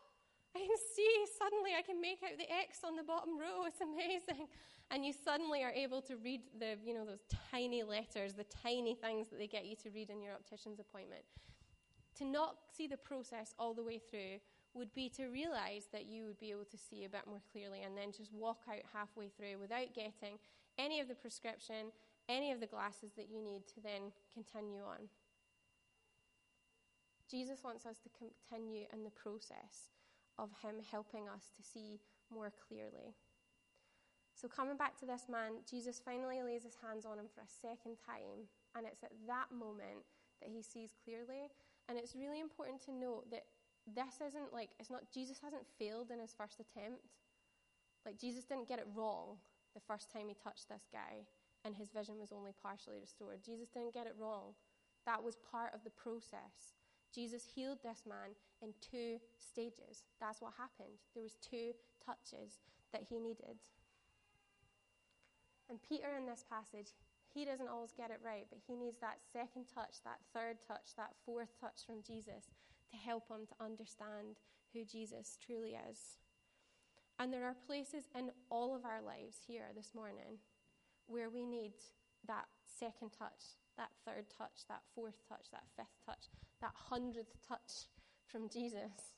I 0.56 0.60
can 0.60 0.78
see. 0.96 1.26
Suddenly, 1.38 1.72
I 1.78 1.82
can 1.82 2.00
make 2.00 2.20
out 2.24 2.38
the 2.38 2.50
X 2.52 2.80
on 2.86 2.96
the 2.96 3.04
bottom 3.04 3.38
row. 3.38 3.66
It's 3.66 3.82
amazing. 3.82 4.48
And 4.90 5.06
you 5.06 5.12
suddenly 5.12 5.64
are 5.64 5.72
able 5.72 6.02
to 6.04 6.16
read 6.16 6.42
the, 6.58 6.78
you 6.84 6.94
know, 6.94 7.06
those 7.06 7.26
tiny 7.52 7.84
letters, 7.84 8.34
the 8.34 8.46
tiny 8.46 8.96
things 8.96 9.28
that 9.30 9.38
they 9.38 9.48
get 9.48 9.66
you 9.66 9.76
to 9.84 9.90
read 9.90 10.10
in 10.10 10.22
your 10.22 10.34
optician's 10.34 10.80
appointment. 10.80 11.24
To 12.20 12.26
not 12.26 12.56
see 12.76 12.88
the 12.88 12.98
process 12.98 13.54
all 13.60 13.74
the 13.74 13.84
way 13.84 14.00
through 14.00 14.40
would 14.74 14.94
be 14.96 15.10
to 15.10 15.28
realize 15.28 15.88
that 15.92 16.06
you 16.06 16.24
would 16.26 16.40
be 16.40 16.52
able 16.52 16.66
to 16.66 16.78
see 16.78 17.04
a 17.04 17.10
bit 17.10 17.28
more 17.28 17.42
clearly 17.52 17.84
and 17.84 17.98
then 17.98 18.12
just 18.16 18.34
walk 18.34 18.64
out 18.70 18.82
halfway 18.94 19.28
through 19.28 19.60
without 19.60 19.94
getting 19.94 20.40
any 20.80 21.00
of 21.00 21.08
the 21.08 21.16
prescription, 21.16 21.92
any 22.30 22.52
of 22.52 22.60
the 22.60 22.68
glasses 22.68 23.12
that 23.16 23.30
you 23.32 23.42
need 23.42 23.68
to 23.76 23.82
then 23.82 24.12
continue 24.34 24.82
on. 24.82 25.10
Jesus 27.30 27.64
wants 27.64 27.86
us 27.86 27.98
to 28.00 28.10
continue 28.16 28.86
in 28.94 29.04
the 29.04 29.12
process 29.12 29.92
of 30.40 30.50
Him 30.62 30.76
helping 30.92 31.28
us 31.28 31.52
to 31.56 31.64
see 31.64 32.00
more 32.32 32.52
clearly. 32.68 33.16
So, 34.34 34.48
coming 34.48 34.78
back 34.78 34.98
to 35.00 35.06
this 35.06 35.26
man, 35.30 35.66
Jesus 35.70 36.00
finally 36.04 36.44
lays 36.44 36.64
his 36.64 36.78
hands 36.78 37.06
on 37.06 37.18
him 37.18 37.26
for 37.34 37.42
a 37.42 37.50
second 37.50 37.98
time, 38.06 38.46
and 38.76 38.86
it's 38.86 39.02
at 39.02 39.16
that 39.26 39.50
moment 39.50 40.06
that 40.42 40.54
he 40.54 40.62
sees 40.62 40.94
clearly. 41.04 41.50
And 41.90 41.98
it's 41.98 42.14
really 42.14 42.40
important 42.40 42.84
to 42.86 42.94
note 42.94 43.32
that 43.32 43.48
this 43.88 44.22
isn't 44.22 44.54
like, 44.54 44.70
it's 44.80 44.92
not, 44.92 45.10
Jesus 45.12 45.40
hasn't 45.42 45.66
failed 45.80 46.12
in 46.12 46.20
his 46.20 46.36
first 46.38 46.60
attempt. 46.60 47.02
Like, 48.06 48.20
Jesus 48.20 48.44
didn't 48.44 48.68
get 48.68 48.78
it 48.78 48.86
wrong 48.94 49.42
the 49.74 49.82
first 49.82 50.12
time 50.12 50.28
he 50.28 50.36
touched 50.36 50.70
this 50.70 50.86
guy 50.94 51.26
and 51.68 51.76
his 51.76 51.92
vision 51.92 52.16
was 52.18 52.32
only 52.32 52.56
partially 52.64 52.96
restored. 52.98 53.44
Jesus 53.44 53.68
didn't 53.68 53.94
get 53.94 54.08
it 54.08 54.16
wrong. 54.18 54.56
That 55.06 55.22
was 55.22 55.36
part 55.52 55.76
of 55.76 55.84
the 55.84 55.92
process. 55.92 56.80
Jesus 57.14 57.44
healed 57.44 57.80
this 57.84 58.04
man 58.08 58.32
in 58.64 58.72
two 58.80 59.20
stages. 59.36 60.08
That's 60.20 60.42
what 60.42 60.56
happened. 60.58 60.96
There 61.14 61.24
was 61.24 61.36
two 61.44 61.76
touches 62.00 62.64
that 62.94 63.04
he 63.04 63.20
needed. 63.20 63.60
And 65.70 65.84
Peter 65.84 66.16
in 66.18 66.26
this 66.26 66.46
passage, 66.48 66.96
he 67.28 67.44
doesn't 67.44 67.68
always 67.68 67.92
get 67.92 68.12
it 68.12 68.24
right, 68.24 68.48
but 68.50 68.64
he 68.66 68.76
needs 68.76 69.00
that 69.02 69.20
second 69.34 69.66
touch, 69.68 70.00
that 70.06 70.24
third 70.34 70.58
touch, 70.66 70.96
that 70.96 71.20
fourth 71.26 71.52
touch 71.60 71.84
from 71.86 72.00
Jesus 72.00 72.48
to 72.92 72.98
help 72.98 73.28
him 73.28 73.44
to 73.46 73.64
understand 73.64 74.40
who 74.72 74.86
Jesus 74.86 75.38
truly 75.46 75.76
is. 75.92 76.16
And 77.20 77.34
there 77.34 77.46
are 77.46 77.56
places 77.68 78.08
in 78.16 78.32
all 78.50 78.74
of 78.74 78.86
our 78.86 79.02
lives 79.02 79.44
here 79.46 79.76
this 79.76 79.92
morning 79.94 80.40
where 81.08 81.30
we 81.30 81.46
need 81.46 81.74
that 82.28 82.46
second 82.66 83.12
touch, 83.18 83.58
that 83.78 83.90
third 84.06 84.26
touch, 84.36 84.68
that 84.68 84.82
fourth 84.94 85.22
touch, 85.28 85.48
that 85.52 85.64
fifth 85.76 85.98
touch, 86.06 86.30
that 86.62 86.74
hundredth 86.76 87.36
touch 87.48 87.88
from 88.26 88.50
Jesus 88.54 89.16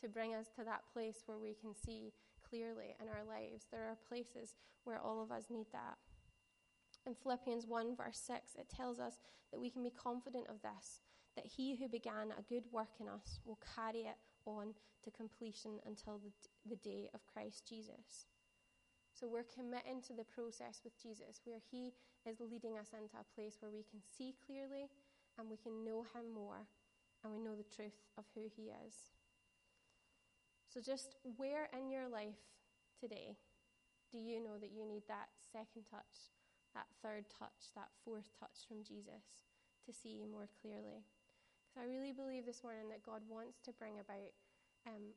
to 0.00 0.08
bring 0.08 0.34
us 0.34 0.46
to 0.56 0.64
that 0.64 0.82
place 0.92 1.22
where 1.26 1.38
we 1.38 1.54
can 1.54 1.74
see 1.74 2.12
clearly 2.48 2.94
in 3.00 3.08
our 3.08 3.24
lives. 3.26 3.66
There 3.70 3.88
are 3.88 3.96
places 4.08 4.54
where 4.84 4.98
all 4.98 5.22
of 5.22 5.32
us 5.32 5.44
need 5.50 5.66
that. 5.72 5.96
In 7.06 7.14
Philippians 7.14 7.66
1, 7.66 7.96
verse 7.96 8.20
6, 8.26 8.54
it 8.58 8.68
tells 8.74 8.98
us 8.98 9.14
that 9.50 9.60
we 9.60 9.70
can 9.70 9.82
be 9.82 9.90
confident 9.90 10.46
of 10.48 10.62
this 10.62 11.00
that 11.36 11.46
he 11.46 11.76
who 11.76 11.88
began 11.88 12.32
a 12.38 12.42
good 12.48 12.64
work 12.70 13.00
in 13.00 13.08
us 13.08 13.40
will 13.44 13.58
carry 13.74 14.02
it 14.02 14.16
on 14.46 14.74
to 15.02 15.10
completion 15.10 15.78
until 15.86 16.18
the, 16.18 16.30
the 16.68 16.76
day 16.76 17.10
of 17.14 17.26
Christ 17.26 17.66
Jesus. 17.68 18.26
So 19.14 19.30
we're 19.30 19.46
committing 19.46 20.02
to 20.10 20.12
the 20.12 20.26
process 20.26 20.82
with 20.82 20.98
Jesus, 20.98 21.38
where 21.46 21.62
he 21.70 21.94
is 22.26 22.42
leading 22.42 22.74
us 22.74 22.90
into 22.90 23.14
a 23.14 23.30
place 23.38 23.62
where 23.62 23.70
we 23.70 23.86
can 23.86 24.02
see 24.02 24.34
clearly 24.42 24.90
and 25.38 25.46
we 25.46 25.56
can 25.56 25.86
know 25.86 26.02
him 26.10 26.34
more 26.34 26.66
and 27.22 27.30
we 27.30 27.38
know 27.38 27.54
the 27.54 27.70
truth 27.70 27.94
of 28.18 28.26
who 28.34 28.50
he 28.50 28.74
is. 28.74 29.14
So, 30.66 30.82
just 30.82 31.14
where 31.38 31.70
in 31.70 31.94
your 31.94 32.10
life 32.10 32.42
today 32.98 33.38
do 34.10 34.18
you 34.18 34.42
know 34.42 34.58
that 34.58 34.74
you 34.74 34.82
need 34.82 35.06
that 35.06 35.30
second 35.38 35.86
touch, 35.86 36.34
that 36.74 36.90
third 36.98 37.30
touch, 37.30 37.70
that 37.78 37.94
fourth 38.02 38.34
touch 38.34 38.66
from 38.66 38.82
Jesus 38.82 39.46
to 39.86 39.94
see 39.94 40.26
more 40.26 40.50
clearly? 40.58 41.06
Because 41.62 41.78
I 41.78 41.86
really 41.86 42.10
believe 42.10 42.46
this 42.46 42.66
morning 42.66 42.90
that 42.90 43.06
God 43.06 43.22
wants 43.30 43.62
to 43.62 43.78
bring 43.78 44.02
about 44.02 44.34
um, 44.90 45.14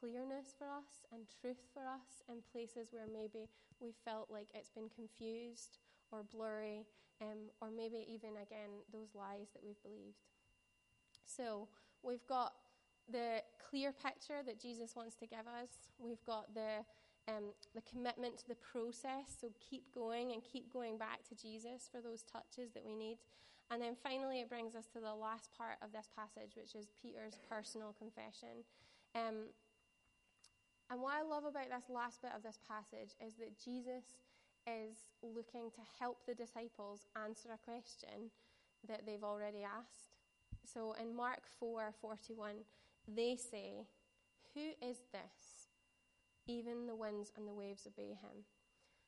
clearness 0.00 0.54
for 0.56 0.66
us 0.66 1.04
and 1.12 1.24
truth 1.40 1.62
for 1.72 1.82
us 1.86 2.22
in 2.28 2.36
places 2.52 2.92
where 2.92 3.06
maybe 3.06 3.48
we 3.80 3.92
felt 4.04 4.28
like 4.30 4.48
it's 4.54 4.70
been 4.70 4.88
confused 4.88 5.78
or 6.12 6.22
blurry, 6.22 6.86
um, 7.20 7.50
or 7.60 7.70
maybe 7.70 8.06
even 8.08 8.36
again 8.42 8.84
those 8.92 9.14
lies 9.14 9.48
that 9.54 9.62
we've 9.64 9.82
believed. 9.82 10.22
So 11.24 11.68
we've 12.02 12.26
got 12.28 12.52
the 13.10 13.42
clear 13.70 13.92
picture 13.92 14.42
that 14.44 14.60
Jesus 14.60 14.94
wants 14.96 15.16
to 15.16 15.26
give 15.26 15.46
us. 15.46 15.90
We've 15.98 16.24
got 16.24 16.54
the 16.54 16.84
um, 17.28 17.50
the 17.74 17.82
commitment 17.82 18.38
to 18.38 18.48
the 18.48 18.54
process. 18.54 19.34
So 19.40 19.48
keep 19.58 19.92
going 19.92 20.32
and 20.32 20.42
keep 20.44 20.72
going 20.72 20.96
back 20.96 21.26
to 21.28 21.34
Jesus 21.34 21.88
for 21.90 22.00
those 22.00 22.22
touches 22.22 22.72
that 22.74 22.84
we 22.86 22.94
need. 22.94 23.18
And 23.70 23.82
then 23.82 23.96
finally, 24.00 24.40
it 24.40 24.48
brings 24.48 24.76
us 24.76 24.86
to 24.94 25.00
the 25.00 25.12
last 25.12 25.50
part 25.58 25.78
of 25.82 25.90
this 25.90 26.08
passage, 26.14 26.54
which 26.54 26.76
is 26.76 26.86
Peter's 27.02 27.40
personal 27.50 27.96
confession. 27.98 28.62
Um, 29.16 29.50
and 30.90 31.00
what 31.00 31.14
I 31.14 31.22
love 31.22 31.44
about 31.44 31.68
this 31.68 31.90
last 31.90 32.22
bit 32.22 32.30
of 32.36 32.42
this 32.42 32.60
passage 32.62 33.14
is 33.18 33.34
that 33.38 33.58
Jesus 33.58 34.04
is 34.66 35.10
looking 35.22 35.70
to 35.74 35.82
help 35.98 36.18
the 36.26 36.34
disciples 36.34 37.06
answer 37.18 37.50
a 37.50 37.58
question 37.58 38.30
that 38.86 39.02
they've 39.06 39.24
already 39.24 39.62
asked. 39.62 40.14
So 40.62 40.94
in 41.00 41.14
Mark 41.14 41.42
4 41.58 41.94
41, 42.00 42.62
they 43.06 43.36
say, 43.36 43.86
Who 44.54 44.74
is 44.82 44.98
this? 45.10 45.70
Even 46.46 46.86
the 46.86 46.94
winds 46.94 47.32
and 47.36 47.46
the 47.46 47.54
waves 47.54 47.86
obey 47.86 48.14
him. 48.14 48.46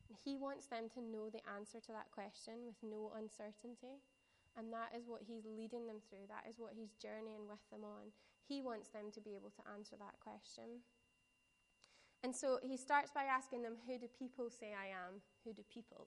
And 0.09 0.19
he 0.25 0.35
wants 0.35 0.67
them 0.67 0.91
to 0.95 1.03
know 1.03 1.31
the 1.31 1.45
answer 1.55 1.79
to 1.79 1.93
that 1.93 2.11
question 2.11 2.67
with 2.67 2.79
no 2.83 3.13
uncertainty. 3.15 4.03
And 4.57 4.73
that 4.75 4.91
is 4.97 5.07
what 5.07 5.23
he's 5.23 5.47
leading 5.47 5.87
them 5.87 6.03
through. 6.11 6.27
That 6.27 6.49
is 6.51 6.59
what 6.59 6.75
he's 6.75 6.99
journeying 6.99 7.47
with 7.47 7.63
them 7.71 7.87
on. 7.87 8.11
He 8.43 8.63
wants 8.63 8.89
them 8.89 9.15
to 9.15 9.21
be 9.21 9.39
able 9.39 9.55
to 9.55 9.67
answer 9.71 9.95
that 10.01 10.19
question. 10.19 10.83
And 12.25 12.35
so 12.35 12.59
he 12.63 12.77
starts 12.77 13.11
by 13.13 13.25
asking 13.25 13.63
them, 13.63 13.75
Who 13.87 13.99
do 13.99 14.07
people 14.19 14.51
say 14.51 14.75
I 14.75 14.89
am? 14.89 15.21
Who 15.45 15.53
do 15.53 15.63
people 15.73 16.07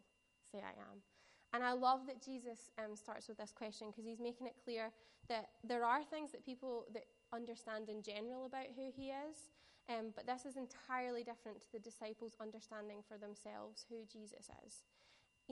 say 0.51 0.59
I 0.59 0.75
am? 0.79 1.01
And 1.53 1.63
I 1.63 1.73
love 1.73 2.07
that 2.07 2.23
Jesus 2.23 2.71
um, 2.79 2.95
starts 2.95 3.27
with 3.27 3.37
this 3.37 3.51
question 3.51 3.87
because 3.89 4.05
he's 4.05 4.19
making 4.19 4.47
it 4.47 4.55
clear 4.63 4.91
that 5.27 5.49
there 5.63 5.83
are 5.83 6.03
things 6.03 6.31
that 6.31 6.45
people 6.45 6.85
that 6.93 7.03
understand 7.33 7.89
in 7.89 8.01
general 8.01 8.45
about 8.45 8.67
who 8.75 8.91
he 8.95 9.11
is, 9.11 9.51
um, 9.89 10.11
but 10.15 10.25
this 10.25 10.45
is 10.45 10.55
entirely 10.55 11.23
different 11.23 11.61
to 11.61 11.71
the 11.73 11.79
disciples' 11.79 12.35
understanding 12.41 13.03
for 13.07 13.17
themselves 13.17 13.85
who 13.89 14.03
Jesus 14.07 14.49
is 14.65 14.83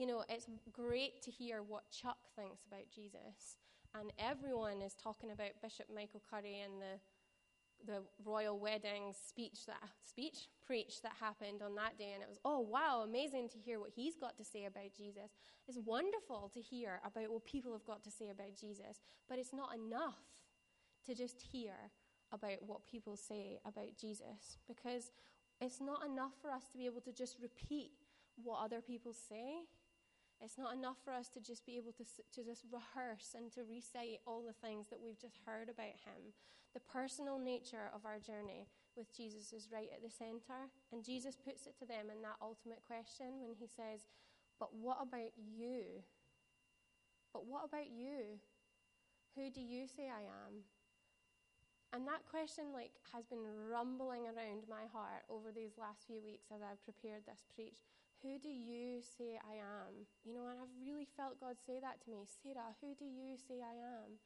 you 0.00 0.06
know, 0.06 0.24
it's 0.30 0.46
great 0.72 1.20
to 1.22 1.30
hear 1.30 1.62
what 1.62 1.90
Chuck 1.90 2.16
thinks 2.34 2.64
about 2.64 2.88
Jesus. 2.94 3.60
And 3.94 4.10
everyone 4.18 4.80
is 4.80 4.94
talking 4.94 5.30
about 5.30 5.60
Bishop 5.62 5.86
Michael 5.94 6.22
Curry 6.24 6.60
and 6.64 6.80
the 6.80 6.96
the 7.86 8.02
royal 8.24 8.58
wedding 8.58 9.12
speech 9.12 9.66
that 9.66 9.80
speech 10.02 10.48
preach 10.66 11.02
that 11.02 11.12
happened 11.20 11.62
on 11.62 11.74
that 11.74 11.98
day 11.98 12.12
and 12.14 12.22
it 12.22 12.28
was 12.28 12.38
oh 12.44 12.60
wow 12.60 13.02
amazing 13.04 13.48
to 13.48 13.58
hear 13.58 13.80
what 13.80 13.90
he's 13.94 14.16
got 14.16 14.36
to 14.36 14.44
say 14.44 14.64
about 14.64 14.94
jesus. 14.96 15.30
It's 15.68 15.78
wonderful 15.84 16.50
to 16.54 16.60
hear 16.60 17.00
about 17.04 17.30
what 17.30 17.44
people 17.44 17.72
have 17.72 17.84
got 17.84 18.02
to 18.04 18.10
say 18.10 18.30
about 18.30 18.56
jesus 18.60 19.00
but 19.28 19.38
it's 19.38 19.52
not 19.52 19.74
enough 19.74 20.18
to 21.06 21.14
just 21.14 21.40
hear 21.40 21.74
about 22.32 22.62
what 22.66 22.86
people 22.86 23.16
say 23.16 23.58
about 23.66 23.96
jesus 24.00 24.58
because 24.68 25.12
it's 25.60 25.80
not 25.80 26.04
enough 26.04 26.32
for 26.40 26.50
us 26.50 26.64
to 26.72 26.78
be 26.78 26.86
able 26.86 27.00
to 27.02 27.12
just 27.12 27.36
repeat 27.40 27.90
what 28.42 28.64
other 28.64 28.80
people 28.80 29.12
say 29.12 29.62
it's 30.40 30.56
not 30.56 30.74
enough 30.74 30.96
for 31.04 31.12
us 31.12 31.28
to 31.30 31.40
just 31.40 31.66
be 31.66 31.76
able 31.76 31.92
to, 31.92 32.04
to 32.04 32.40
just 32.44 32.64
rehearse 32.72 33.36
and 33.36 33.52
to 33.52 33.60
recite 33.68 34.24
all 34.26 34.42
the 34.42 34.56
things 34.56 34.88
that 34.88 35.00
we've 35.00 35.20
just 35.20 35.36
heard 35.44 35.68
about 35.68 36.00
him. 36.00 36.32
The 36.72 36.80
personal 36.80 37.38
nature 37.38 37.92
of 37.94 38.06
our 38.06 38.18
journey 38.18 38.66
with 38.96 39.14
Jesus 39.14 39.52
is 39.52 39.68
right 39.72 39.90
at 39.92 40.02
the 40.02 40.10
center. 40.10 40.72
And 40.92 41.04
Jesus 41.04 41.36
puts 41.36 41.66
it 41.66 41.76
to 41.78 41.86
them 41.86 42.08
in 42.08 42.22
that 42.22 42.40
ultimate 42.40 42.80
question 42.86 43.44
when 43.44 43.54
he 43.58 43.68
says, 43.68 44.08
But 44.58 44.72
what 44.74 44.98
about 45.02 45.36
you? 45.36 46.00
But 47.32 47.46
what 47.46 47.68
about 47.68 47.90
you? 47.92 48.40
Who 49.36 49.50
do 49.50 49.60
you 49.60 49.86
say 49.86 50.08
I 50.08 50.24
am? 50.24 50.64
And 51.92 52.06
that 52.06 52.26
question 52.30 52.70
like 52.72 52.94
has 53.12 53.26
been 53.26 53.42
rumbling 53.68 54.30
around 54.30 54.62
my 54.70 54.86
heart 54.94 55.26
over 55.28 55.50
these 55.50 55.74
last 55.74 56.06
few 56.06 56.22
weeks 56.22 56.46
as 56.54 56.62
I've 56.62 56.82
prepared 56.86 57.26
this 57.26 57.42
preach. 57.54 57.82
Who 58.22 58.36
do 58.38 58.52
you 58.52 59.00
say 59.00 59.40
I 59.40 59.56
am? 59.56 60.04
You 60.24 60.36
know, 60.36 60.48
and 60.52 60.60
I've 60.60 60.76
really 60.76 61.08
felt 61.16 61.40
God 61.40 61.56
say 61.56 61.80
that 61.80 62.04
to 62.04 62.10
me. 62.12 62.28
Sarah, 62.28 62.76
who 62.80 62.92
do 62.92 63.08
you 63.08 63.40
say 63.40 63.64
I 63.64 63.80
am? 63.80 64.20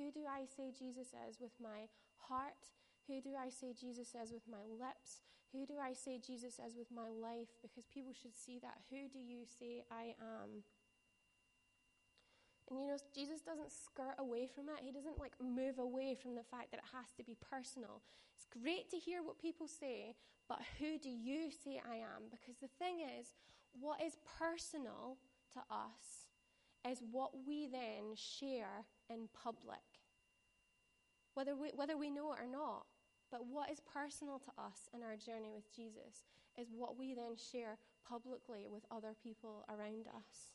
Who 0.00 0.10
do 0.10 0.24
I 0.24 0.48
say 0.48 0.72
Jesus 0.72 1.12
is 1.12 1.36
with 1.40 1.52
my 1.60 1.92
heart? 2.16 2.72
Who 3.06 3.20
do 3.20 3.36
I 3.36 3.52
say 3.52 3.76
Jesus 3.76 4.16
is 4.16 4.32
with 4.32 4.48
my 4.48 4.64
lips? 4.64 5.20
Who 5.52 5.66
do 5.66 5.76
I 5.76 5.92
say 5.92 6.18
Jesus 6.18 6.58
is 6.58 6.74
with 6.74 6.90
my 6.90 7.12
life? 7.12 7.52
Because 7.60 7.84
people 7.86 8.16
should 8.16 8.34
see 8.34 8.58
that. 8.64 8.80
Who 8.90 9.06
do 9.12 9.20
you 9.20 9.44
say 9.44 9.84
I 9.92 10.16
am? 10.18 10.64
And 12.70 12.80
you 12.80 12.86
know, 12.86 12.96
Jesus 13.14 13.40
doesn't 13.40 13.70
skirt 13.70 14.16
away 14.18 14.48
from 14.48 14.68
it. 14.68 14.80
He 14.80 14.92
doesn't 14.92 15.20
like 15.20 15.32
move 15.42 15.78
away 15.78 16.16
from 16.20 16.34
the 16.34 16.42
fact 16.42 16.70
that 16.70 16.80
it 16.80 16.90
has 16.96 17.12
to 17.18 17.24
be 17.24 17.36
personal. 17.50 18.00
It's 18.34 18.46
great 18.62 18.90
to 18.90 18.96
hear 18.96 19.22
what 19.22 19.38
people 19.40 19.68
say, 19.68 20.14
but 20.48 20.60
who 20.78 20.98
do 20.98 21.10
you 21.10 21.50
say 21.50 21.80
I 21.84 21.96
am? 21.96 22.30
Because 22.30 22.56
the 22.60 22.72
thing 22.78 23.00
is, 23.00 23.34
what 23.78 24.00
is 24.00 24.16
personal 24.38 25.18
to 25.52 25.60
us 25.70 26.28
is 26.88 27.02
what 27.10 27.32
we 27.46 27.66
then 27.66 28.14
share 28.14 28.84
in 29.10 29.28
public. 29.32 29.84
Whether 31.34 31.56
we, 31.56 31.70
whether 31.74 31.96
we 31.96 32.10
know 32.10 32.32
it 32.32 32.38
or 32.40 32.50
not. 32.50 32.86
But 33.30 33.46
what 33.50 33.70
is 33.70 33.80
personal 33.80 34.38
to 34.38 34.50
us 34.62 34.88
in 34.94 35.02
our 35.02 35.16
journey 35.16 35.50
with 35.52 35.74
Jesus 35.74 36.22
is 36.56 36.68
what 36.70 36.96
we 36.96 37.14
then 37.14 37.34
share 37.34 37.78
publicly 38.08 38.68
with 38.70 38.84
other 38.90 39.14
people 39.20 39.64
around 39.68 40.06
us. 40.06 40.54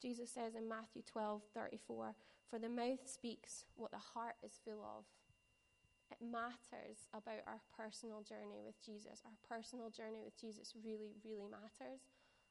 Jesus 0.00 0.30
says 0.30 0.54
in 0.54 0.68
Matthew 0.68 1.02
12 1.02 1.42
34, 1.54 2.14
For 2.48 2.58
the 2.58 2.68
mouth 2.68 3.04
speaks 3.04 3.64
what 3.76 3.90
the 3.90 3.98
heart 3.98 4.36
is 4.42 4.58
full 4.64 4.80
of. 4.80 5.04
It 6.10 6.18
matters 6.24 7.06
about 7.12 7.44
our 7.46 7.60
personal 7.76 8.22
journey 8.22 8.64
with 8.64 8.80
Jesus. 8.84 9.22
Our 9.24 9.36
personal 9.46 9.90
journey 9.90 10.22
with 10.24 10.40
Jesus 10.40 10.74
really, 10.82 11.14
really 11.24 11.46
matters. 11.46 12.00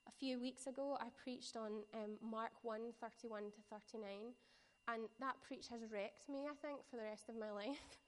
A 0.07 0.11
few 0.17 0.39
weeks 0.39 0.67
ago, 0.67 0.97
I 0.99 1.07
preached 1.21 1.57
on 1.57 1.83
um, 1.93 2.15
Mark 2.21 2.51
1 2.61 2.93
31 3.01 3.51
to 3.51 3.61
39, 3.69 4.33
and 4.87 5.03
that 5.19 5.35
preach 5.41 5.67
has 5.69 5.81
wrecked 5.91 6.29
me, 6.29 6.47
I 6.47 6.55
think, 6.61 6.79
for 6.89 6.97
the 6.97 7.03
rest 7.03 7.29
of 7.29 7.35
my 7.35 7.51
life. 7.65 7.99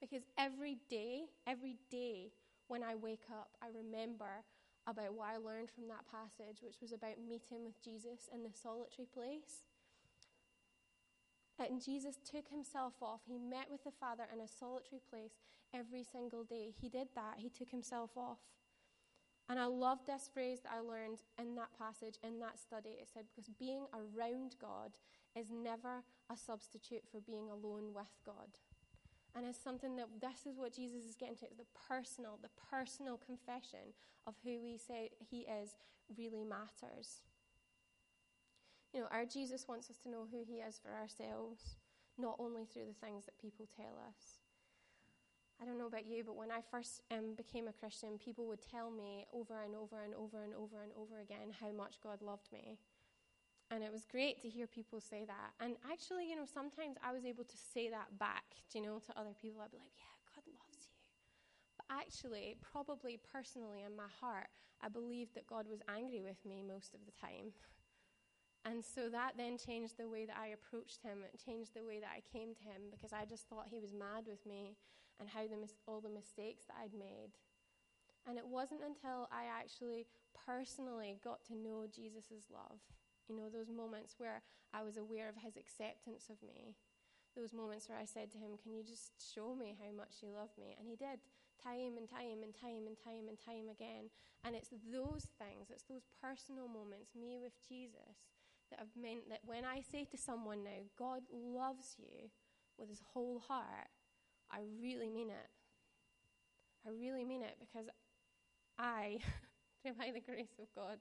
because 0.00 0.24
every 0.36 0.78
day, 0.90 1.24
every 1.46 1.76
day 1.90 2.32
when 2.66 2.82
I 2.82 2.94
wake 2.94 3.28
up, 3.30 3.50
I 3.62 3.68
remember 3.68 4.44
about 4.88 5.12
what 5.12 5.28
I 5.28 5.36
learned 5.36 5.68
from 5.68 5.86
that 5.88 6.08
passage, 6.08 6.64
which 6.64 6.80
was 6.80 6.92
about 6.92 7.20
meeting 7.20 7.64
with 7.64 7.76
Jesus 7.84 8.28
in 8.32 8.42
the 8.42 8.56
solitary 8.56 9.06
place. 9.12 9.68
And 11.58 11.84
Jesus 11.84 12.16
took 12.24 12.48
himself 12.48 12.94
off. 13.02 13.20
He 13.26 13.36
met 13.36 13.66
with 13.70 13.84
the 13.84 13.92
Father 14.00 14.24
in 14.32 14.40
a 14.40 14.48
solitary 14.48 15.02
place 15.10 15.36
every 15.74 16.04
single 16.04 16.44
day. 16.44 16.72
He 16.80 16.88
did 16.88 17.08
that. 17.14 17.34
He 17.36 17.50
took 17.50 17.70
himself 17.70 18.10
off. 18.16 18.38
And 19.48 19.58
I 19.58 19.66
love 19.66 19.98
this 20.06 20.30
phrase 20.32 20.60
that 20.62 20.72
I 20.72 20.80
learned 20.80 21.18
in 21.38 21.54
that 21.56 21.76
passage, 21.76 22.16
in 22.22 22.38
that 22.40 22.58
study. 22.58 22.96
It 23.00 23.08
said, 23.12 23.24
because 23.28 23.50
being 23.58 23.86
around 23.92 24.56
God 24.60 24.92
is 25.34 25.46
never 25.50 26.04
a 26.30 26.36
substitute 26.36 27.02
for 27.10 27.20
being 27.20 27.48
alone 27.50 27.92
with 27.94 28.12
God. 28.24 28.56
And 29.36 29.46
it's 29.46 29.62
something 29.62 29.96
that 29.96 30.08
this 30.20 30.46
is 30.46 30.58
what 30.58 30.74
Jesus 30.74 31.04
is 31.04 31.14
getting 31.14 31.36
to. 31.36 31.46
It's 31.46 31.56
the 31.56 31.78
personal, 31.88 32.38
the 32.42 32.50
personal 32.70 33.18
confession 33.18 33.94
of 34.26 34.34
who 34.44 34.60
we 34.60 34.78
say 34.78 35.10
he 35.30 35.40
is 35.40 35.74
really 36.16 36.44
matters. 36.44 37.22
You 38.92 39.00
know, 39.00 39.08
our 39.10 39.24
Jesus 39.24 39.68
wants 39.68 39.90
us 39.90 39.98
to 39.98 40.10
know 40.10 40.26
who 40.30 40.42
he 40.46 40.56
is 40.56 40.80
for 40.82 40.90
ourselves, 40.92 41.76
not 42.16 42.36
only 42.38 42.64
through 42.64 42.86
the 42.86 43.06
things 43.06 43.26
that 43.26 43.40
people 43.40 43.68
tell 43.76 44.00
us. 44.08 44.40
I 45.60 45.64
don't 45.64 45.78
know 45.78 45.86
about 45.86 46.06
you, 46.06 46.22
but 46.24 46.36
when 46.36 46.50
I 46.50 46.60
first 46.70 47.02
um, 47.10 47.34
became 47.36 47.66
a 47.66 47.72
Christian, 47.72 48.18
people 48.18 48.46
would 48.46 48.62
tell 48.62 48.90
me 48.90 49.26
over 49.32 49.62
and 49.62 49.74
over 49.74 50.04
and 50.04 50.14
over 50.14 50.44
and 50.44 50.54
over 50.54 50.82
and 50.82 50.92
over 50.96 51.20
again 51.20 51.52
how 51.60 51.72
much 51.72 51.96
God 52.02 52.22
loved 52.22 52.48
me. 52.52 52.78
And 53.70 53.84
it 53.84 53.92
was 53.92 54.06
great 54.08 54.40
to 54.40 54.48
hear 54.48 54.66
people 54.66 55.00
say 55.00 55.24
that. 55.26 55.52
And 55.60 55.76
actually, 55.84 56.28
you 56.28 56.36
know, 56.36 56.48
sometimes 56.48 56.96
I 57.04 57.12
was 57.12 57.24
able 57.24 57.44
to 57.44 57.56
say 57.74 57.90
that 57.90 58.16
back, 58.18 58.56
you 58.72 58.80
know, 58.80 58.98
to 59.04 59.12
other 59.12 59.36
people. 59.36 59.60
I'd 59.60 59.70
be 59.70 59.76
like, 59.76 59.92
yeah, 60.00 60.16
God 60.32 60.44
loves 60.48 60.88
you. 60.88 60.96
But 61.76 61.86
actually, 61.92 62.56
probably 62.64 63.20
personally 63.20 63.84
in 63.84 63.94
my 63.94 64.08
heart, 64.20 64.48
I 64.80 64.88
believed 64.88 65.34
that 65.34 65.46
God 65.46 65.66
was 65.68 65.80
angry 65.84 66.22
with 66.22 66.40
me 66.48 66.64
most 66.64 66.94
of 66.94 67.04
the 67.04 67.12
time. 67.20 67.52
And 68.64 68.80
so 68.84 69.08
that 69.10 69.36
then 69.36 69.58
changed 69.58 69.98
the 69.98 70.08
way 70.08 70.24
that 70.24 70.36
I 70.40 70.56
approached 70.56 71.02
him. 71.02 71.20
It 71.24 71.36
changed 71.36 71.76
the 71.76 71.84
way 71.84 72.00
that 72.00 72.10
I 72.10 72.24
came 72.24 72.54
to 72.56 72.64
him 72.64 72.88
because 72.90 73.12
I 73.12 73.24
just 73.24 73.48
thought 73.48 73.68
he 73.68 73.80
was 73.80 73.92
mad 73.92 74.24
with 74.26 74.44
me 74.46 74.76
and 75.20 75.28
how 75.28 75.46
the 75.46 75.56
mis- 75.56 75.80
all 75.86 76.00
the 76.00 76.08
mistakes 76.08 76.64
that 76.66 76.76
I'd 76.80 76.96
made. 76.96 77.36
And 78.26 78.36
it 78.36 78.46
wasn't 78.46 78.80
until 78.80 79.28
I 79.32 79.44
actually 79.48 80.06
personally 80.46 81.18
got 81.22 81.44
to 81.46 81.54
know 81.56 81.86
Jesus' 81.88 82.48
love 82.52 82.80
you 83.28 83.36
know, 83.36 83.48
those 83.52 83.70
moments 83.70 84.16
where 84.18 84.42
I 84.72 84.82
was 84.82 84.96
aware 84.96 85.28
of 85.28 85.36
his 85.36 85.56
acceptance 85.56 86.28
of 86.28 86.40
me. 86.42 86.76
Those 87.36 87.52
moments 87.52 87.88
where 87.88 87.98
I 87.98 88.04
said 88.04 88.32
to 88.32 88.38
him, 88.38 88.58
Can 88.60 88.74
you 88.74 88.82
just 88.82 89.12
show 89.20 89.54
me 89.54 89.76
how 89.78 89.94
much 89.94 90.20
you 90.22 90.28
love 90.32 90.50
me? 90.58 90.74
And 90.78 90.88
he 90.88 90.96
did, 90.96 91.20
time 91.62 91.96
and 91.96 92.08
time 92.08 92.42
and 92.42 92.54
time 92.54 92.88
and 92.88 92.96
time 92.98 93.28
and 93.28 93.38
time 93.38 93.68
again. 93.70 94.10
And 94.44 94.56
it's 94.56 94.70
those 94.90 95.28
things, 95.38 95.70
it's 95.70 95.84
those 95.84 96.06
personal 96.22 96.68
moments, 96.68 97.14
me 97.14 97.38
with 97.40 97.54
Jesus, 97.68 98.26
that 98.70 98.78
have 98.80 98.96
meant 98.96 99.28
that 99.30 99.44
when 99.44 99.64
I 99.64 99.82
say 99.82 100.04
to 100.10 100.18
someone 100.18 100.64
now, 100.64 100.88
God 100.98 101.22
loves 101.30 101.96
you 101.98 102.30
with 102.78 102.88
his 102.88 103.02
whole 103.12 103.40
heart, 103.40 103.90
I 104.50 104.60
really 104.80 105.08
mean 105.08 105.30
it. 105.30 105.50
I 106.86 106.90
really 106.90 107.24
mean 107.24 107.42
it 107.42 107.56
because 107.58 107.88
I, 108.78 109.18
by 109.98 110.10
the 110.12 110.20
grace 110.20 110.58
of 110.60 110.68
God, 110.74 110.98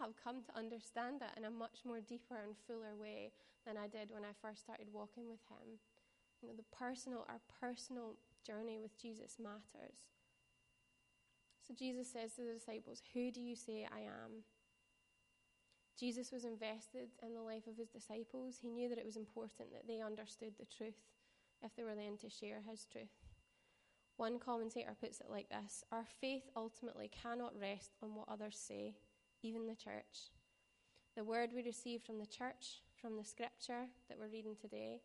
have 0.00 0.14
come 0.18 0.42
to 0.42 0.58
understand 0.58 1.22
it 1.22 1.30
in 1.36 1.44
a 1.44 1.50
much 1.50 1.86
more 1.86 2.00
deeper 2.00 2.34
and 2.34 2.56
fuller 2.66 2.96
way 2.98 3.30
than 3.66 3.76
I 3.76 3.86
did 3.86 4.10
when 4.10 4.24
I 4.24 4.34
first 4.42 4.60
started 4.60 4.88
walking 4.92 5.28
with 5.28 5.42
Him. 5.48 5.78
You 6.42 6.48
know, 6.48 6.54
the 6.56 6.76
personal, 6.76 7.24
our 7.28 7.40
personal 7.60 8.16
journey 8.44 8.78
with 8.78 9.00
Jesus 9.00 9.36
matters. 9.38 9.96
So 11.66 11.72
Jesus 11.72 12.12
says 12.12 12.34
to 12.34 12.42
the 12.42 12.52
disciples, 12.52 13.00
Who 13.14 13.30
do 13.30 13.40
you 13.40 13.56
say 13.56 13.86
I 13.88 14.00
am? 14.00 14.44
Jesus 15.98 16.32
was 16.32 16.44
invested 16.44 17.08
in 17.22 17.34
the 17.34 17.40
life 17.40 17.66
of 17.66 17.76
his 17.76 17.88
disciples. 17.88 18.58
He 18.60 18.68
knew 18.68 18.88
that 18.88 18.98
it 18.98 19.06
was 19.06 19.16
important 19.16 19.72
that 19.72 19.86
they 19.86 20.00
understood 20.00 20.52
the 20.58 20.66
truth 20.66 20.98
if 21.62 21.74
they 21.76 21.84
were 21.84 21.94
then 21.94 22.18
to 22.20 22.28
share 22.28 22.60
his 22.68 22.84
truth. 22.90 23.23
One 24.16 24.38
commentator 24.38 24.94
puts 25.00 25.20
it 25.20 25.30
like 25.30 25.48
this 25.48 25.84
Our 25.90 26.04
faith 26.20 26.44
ultimately 26.56 27.10
cannot 27.10 27.58
rest 27.60 27.92
on 28.02 28.14
what 28.14 28.28
others 28.28 28.56
say, 28.56 28.94
even 29.42 29.66
the 29.66 29.74
church. 29.74 30.30
The 31.16 31.24
word 31.24 31.50
we 31.54 31.62
receive 31.62 32.02
from 32.02 32.18
the 32.18 32.26
church, 32.26 32.82
from 33.00 33.16
the 33.16 33.24
scripture 33.24 33.86
that 34.08 34.18
we're 34.18 34.32
reading 34.32 34.56
today, 34.60 35.00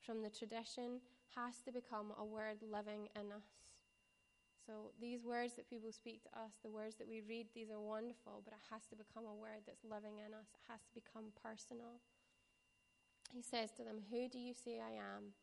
from 0.00 0.22
the 0.22 0.30
tradition, 0.30 1.00
has 1.36 1.60
to 1.64 1.72
become 1.72 2.12
a 2.18 2.24
word 2.24 2.58
living 2.62 3.08
in 3.16 3.32
us. 3.32 3.48
So 4.66 4.92
these 5.00 5.24
words 5.24 5.54
that 5.54 5.68
people 5.68 5.90
speak 5.90 6.22
to 6.22 6.38
us, 6.38 6.52
the 6.62 6.70
words 6.70 6.96
that 6.96 7.08
we 7.08 7.20
read, 7.28 7.48
these 7.54 7.70
are 7.70 7.80
wonderful, 7.80 8.42
but 8.44 8.54
it 8.54 8.64
has 8.70 8.86
to 8.88 8.96
become 8.96 9.24
a 9.26 9.34
word 9.34 9.66
that's 9.66 9.82
living 9.82 10.22
in 10.24 10.32
us. 10.32 10.46
It 10.54 10.70
has 10.70 10.80
to 10.86 10.94
become 10.94 11.34
personal. 11.42 11.98
He 13.32 13.42
says 13.42 13.72
to 13.72 13.84
them, 13.84 14.04
Who 14.10 14.28
do 14.28 14.38
you 14.38 14.54
say 14.54 14.78
I 14.78 14.94
am? 15.00 15.34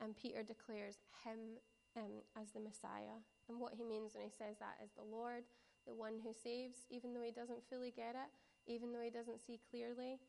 And 0.00 0.16
Peter 0.16 0.42
declares 0.42 0.98
him 1.24 1.62
um, 1.96 2.24
as 2.38 2.52
the 2.52 2.60
Messiah. 2.60 3.20
And 3.48 3.60
what 3.60 3.74
he 3.76 3.84
means 3.84 4.14
when 4.14 4.24
he 4.24 4.32
says 4.32 4.56
that 4.58 4.80
is 4.82 4.92
the 4.96 5.04
Lord, 5.04 5.44
the 5.86 5.94
one 5.94 6.22
who 6.22 6.32
saves, 6.32 6.86
even 6.90 7.12
though 7.12 7.24
he 7.24 7.34
doesn't 7.34 7.66
fully 7.68 7.92
get 7.92 8.14
it, 8.14 8.30
even 8.66 8.92
though 8.92 9.02
he 9.02 9.10
doesn't 9.10 9.42
see 9.42 9.58
clearly, 9.70 10.22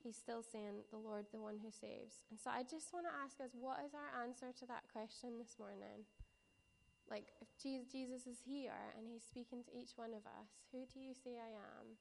he's 0.00 0.16
still 0.16 0.42
saying, 0.42 0.84
The 0.90 1.00
Lord, 1.00 1.26
the 1.32 1.40
one 1.40 1.60
who 1.60 1.70
saves. 1.70 2.24
And 2.30 2.40
so 2.40 2.48
I 2.50 2.64
just 2.64 2.92
want 2.92 3.06
to 3.06 3.14
ask 3.14 3.40
us, 3.40 3.52
what 3.52 3.84
is 3.84 3.92
our 3.92 4.10
answer 4.24 4.52
to 4.52 4.64
that 4.66 4.88
question 4.92 5.36
this 5.36 5.60
morning? 5.60 6.08
Like, 7.04 7.36
if 7.44 7.52
Jesus 7.60 8.24
is 8.24 8.40
here 8.48 8.96
and 8.96 9.04
he's 9.04 9.24
speaking 9.24 9.60
to 9.64 9.72
each 9.76 9.92
one 9.96 10.16
of 10.16 10.24
us, 10.24 10.48
who 10.72 10.88
do 10.88 11.00
you 11.00 11.12
say 11.12 11.36
I 11.36 11.52
am? 11.52 12.00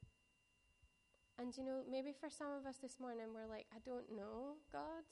And 1.39 1.51
you 1.57 1.65
know, 1.65 1.81
maybe 1.89 2.13
for 2.13 2.29
some 2.29 2.53
of 2.55 2.63
us 2.63 2.77
this 2.77 2.99
morning, 3.01 3.33
we're 3.33 3.49
like, 3.49 3.65
I 3.73 3.83
don't 3.83 4.07
know, 4.15 4.61
God. 4.71 5.03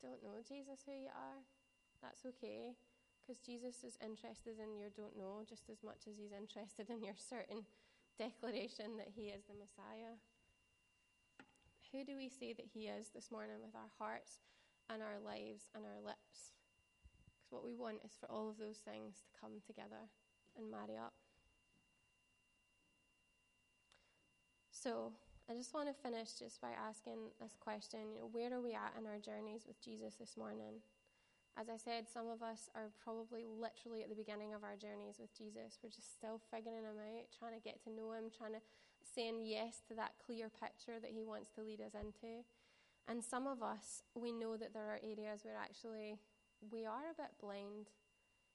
Don't 0.00 0.22
know, 0.22 0.40
Jesus, 0.40 0.82
who 0.86 0.92
you 0.92 1.12
are. 1.12 1.42
That's 2.02 2.26
okay, 2.26 2.74
because 3.22 3.38
Jesus 3.38 3.86
is 3.86 3.94
interested 4.02 4.58
in 4.58 4.74
your 4.74 4.90
don't 4.90 5.14
know 5.14 5.46
just 5.46 5.70
as 5.70 5.86
much 5.86 6.10
as 6.10 6.18
he's 6.18 6.34
interested 6.34 6.90
in 6.90 7.06
your 7.06 7.14
certain 7.14 7.62
declaration 8.18 8.98
that 8.98 9.14
he 9.14 9.30
is 9.30 9.46
the 9.46 9.54
Messiah. 9.54 10.18
Who 11.94 12.02
do 12.02 12.18
we 12.18 12.28
say 12.28 12.52
that 12.52 12.66
he 12.74 12.90
is 12.90 13.14
this 13.14 13.30
morning 13.30 13.62
with 13.62 13.78
our 13.78 13.92
hearts 14.02 14.42
and 14.90 14.98
our 14.98 15.22
lives 15.22 15.70
and 15.78 15.86
our 15.86 16.02
lips? 16.02 16.58
Because 17.38 17.54
what 17.54 17.64
we 17.64 17.78
want 17.78 18.02
is 18.04 18.18
for 18.18 18.26
all 18.26 18.50
of 18.50 18.58
those 18.58 18.82
things 18.82 19.22
to 19.22 19.38
come 19.38 19.62
together 19.62 20.10
and 20.58 20.70
marry 20.70 20.98
up. 20.98 21.14
So, 24.70 25.12
I 25.48 25.54
just 25.54 25.74
want 25.74 25.86
to 25.86 25.94
finish 25.94 26.32
just 26.32 26.60
by 26.60 26.70
asking 26.74 27.30
this 27.40 27.54
question 27.60 28.10
you 28.10 28.20
know, 28.20 28.28
where 28.32 28.52
are 28.52 28.60
we 28.60 28.74
at 28.74 28.98
in 28.98 29.06
our 29.06 29.18
journeys 29.18 29.62
with 29.66 29.80
Jesus 29.84 30.14
this 30.18 30.36
morning? 30.36 30.82
As 31.58 31.68
I 31.68 31.76
said, 31.76 32.08
some 32.08 32.32
of 32.32 32.42
us 32.42 32.72
are 32.74 32.88
probably 33.04 33.44
literally 33.44 34.02
at 34.02 34.08
the 34.08 34.16
beginning 34.16 34.54
of 34.54 34.64
our 34.64 34.74
journeys 34.74 35.20
with 35.20 35.36
Jesus. 35.36 35.76
We're 35.82 35.92
just 35.92 36.16
still 36.16 36.40
figuring 36.50 36.88
him 36.88 36.96
out, 36.96 37.28
trying 37.36 37.52
to 37.52 37.60
get 37.60 37.82
to 37.84 37.92
know 37.92 38.12
him, 38.12 38.32
trying 38.32 38.56
to 38.56 38.64
saying 39.04 39.44
yes 39.44 39.84
to 39.88 39.94
that 39.94 40.16
clear 40.24 40.48
picture 40.48 40.96
that 40.96 41.12
he 41.12 41.22
wants 41.22 41.50
to 41.52 41.60
lead 41.60 41.80
us 41.84 41.92
into. 41.92 42.40
And 43.06 43.22
some 43.22 43.46
of 43.46 43.62
us, 43.62 44.02
we 44.14 44.32
know 44.32 44.56
that 44.56 44.72
there 44.72 44.88
are 44.88 45.00
areas 45.02 45.44
where 45.44 45.60
actually 45.60 46.16
we 46.70 46.86
are 46.86 47.12
a 47.12 47.20
bit 47.20 47.36
blind 47.40 47.92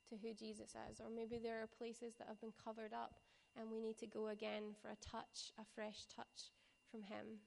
to 0.09 0.15
who 0.17 0.33
Jesus 0.33 0.73
is, 0.89 0.99
or 0.99 1.13
maybe 1.13 1.37
there 1.37 1.61
are 1.61 1.67
places 1.67 2.15
that 2.17 2.27
have 2.27 2.41
been 2.41 2.55
covered 2.63 2.93
up 2.93 3.19
and 3.59 3.69
we 3.69 3.79
need 3.79 3.97
to 3.97 4.07
go 4.07 4.27
again 4.27 4.75
for 4.81 4.89
a 4.89 4.95
touch, 5.01 5.51
a 5.59 5.65
fresh 5.75 6.05
touch 6.15 6.53
from 6.89 7.01
Him. 7.01 7.41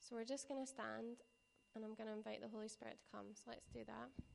So 0.00 0.16
we're 0.16 0.24
just 0.24 0.48
going 0.48 0.60
to 0.60 0.66
stand 0.66 1.24
and 1.74 1.84
I'm 1.84 1.94
going 1.94 2.08
to 2.08 2.16
invite 2.16 2.40
the 2.40 2.48
Holy 2.48 2.68
Spirit 2.68 2.98
to 3.00 3.06
come. 3.16 3.26
So 3.34 3.50
let's 3.50 3.68
do 3.72 3.80
that. 3.86 4.33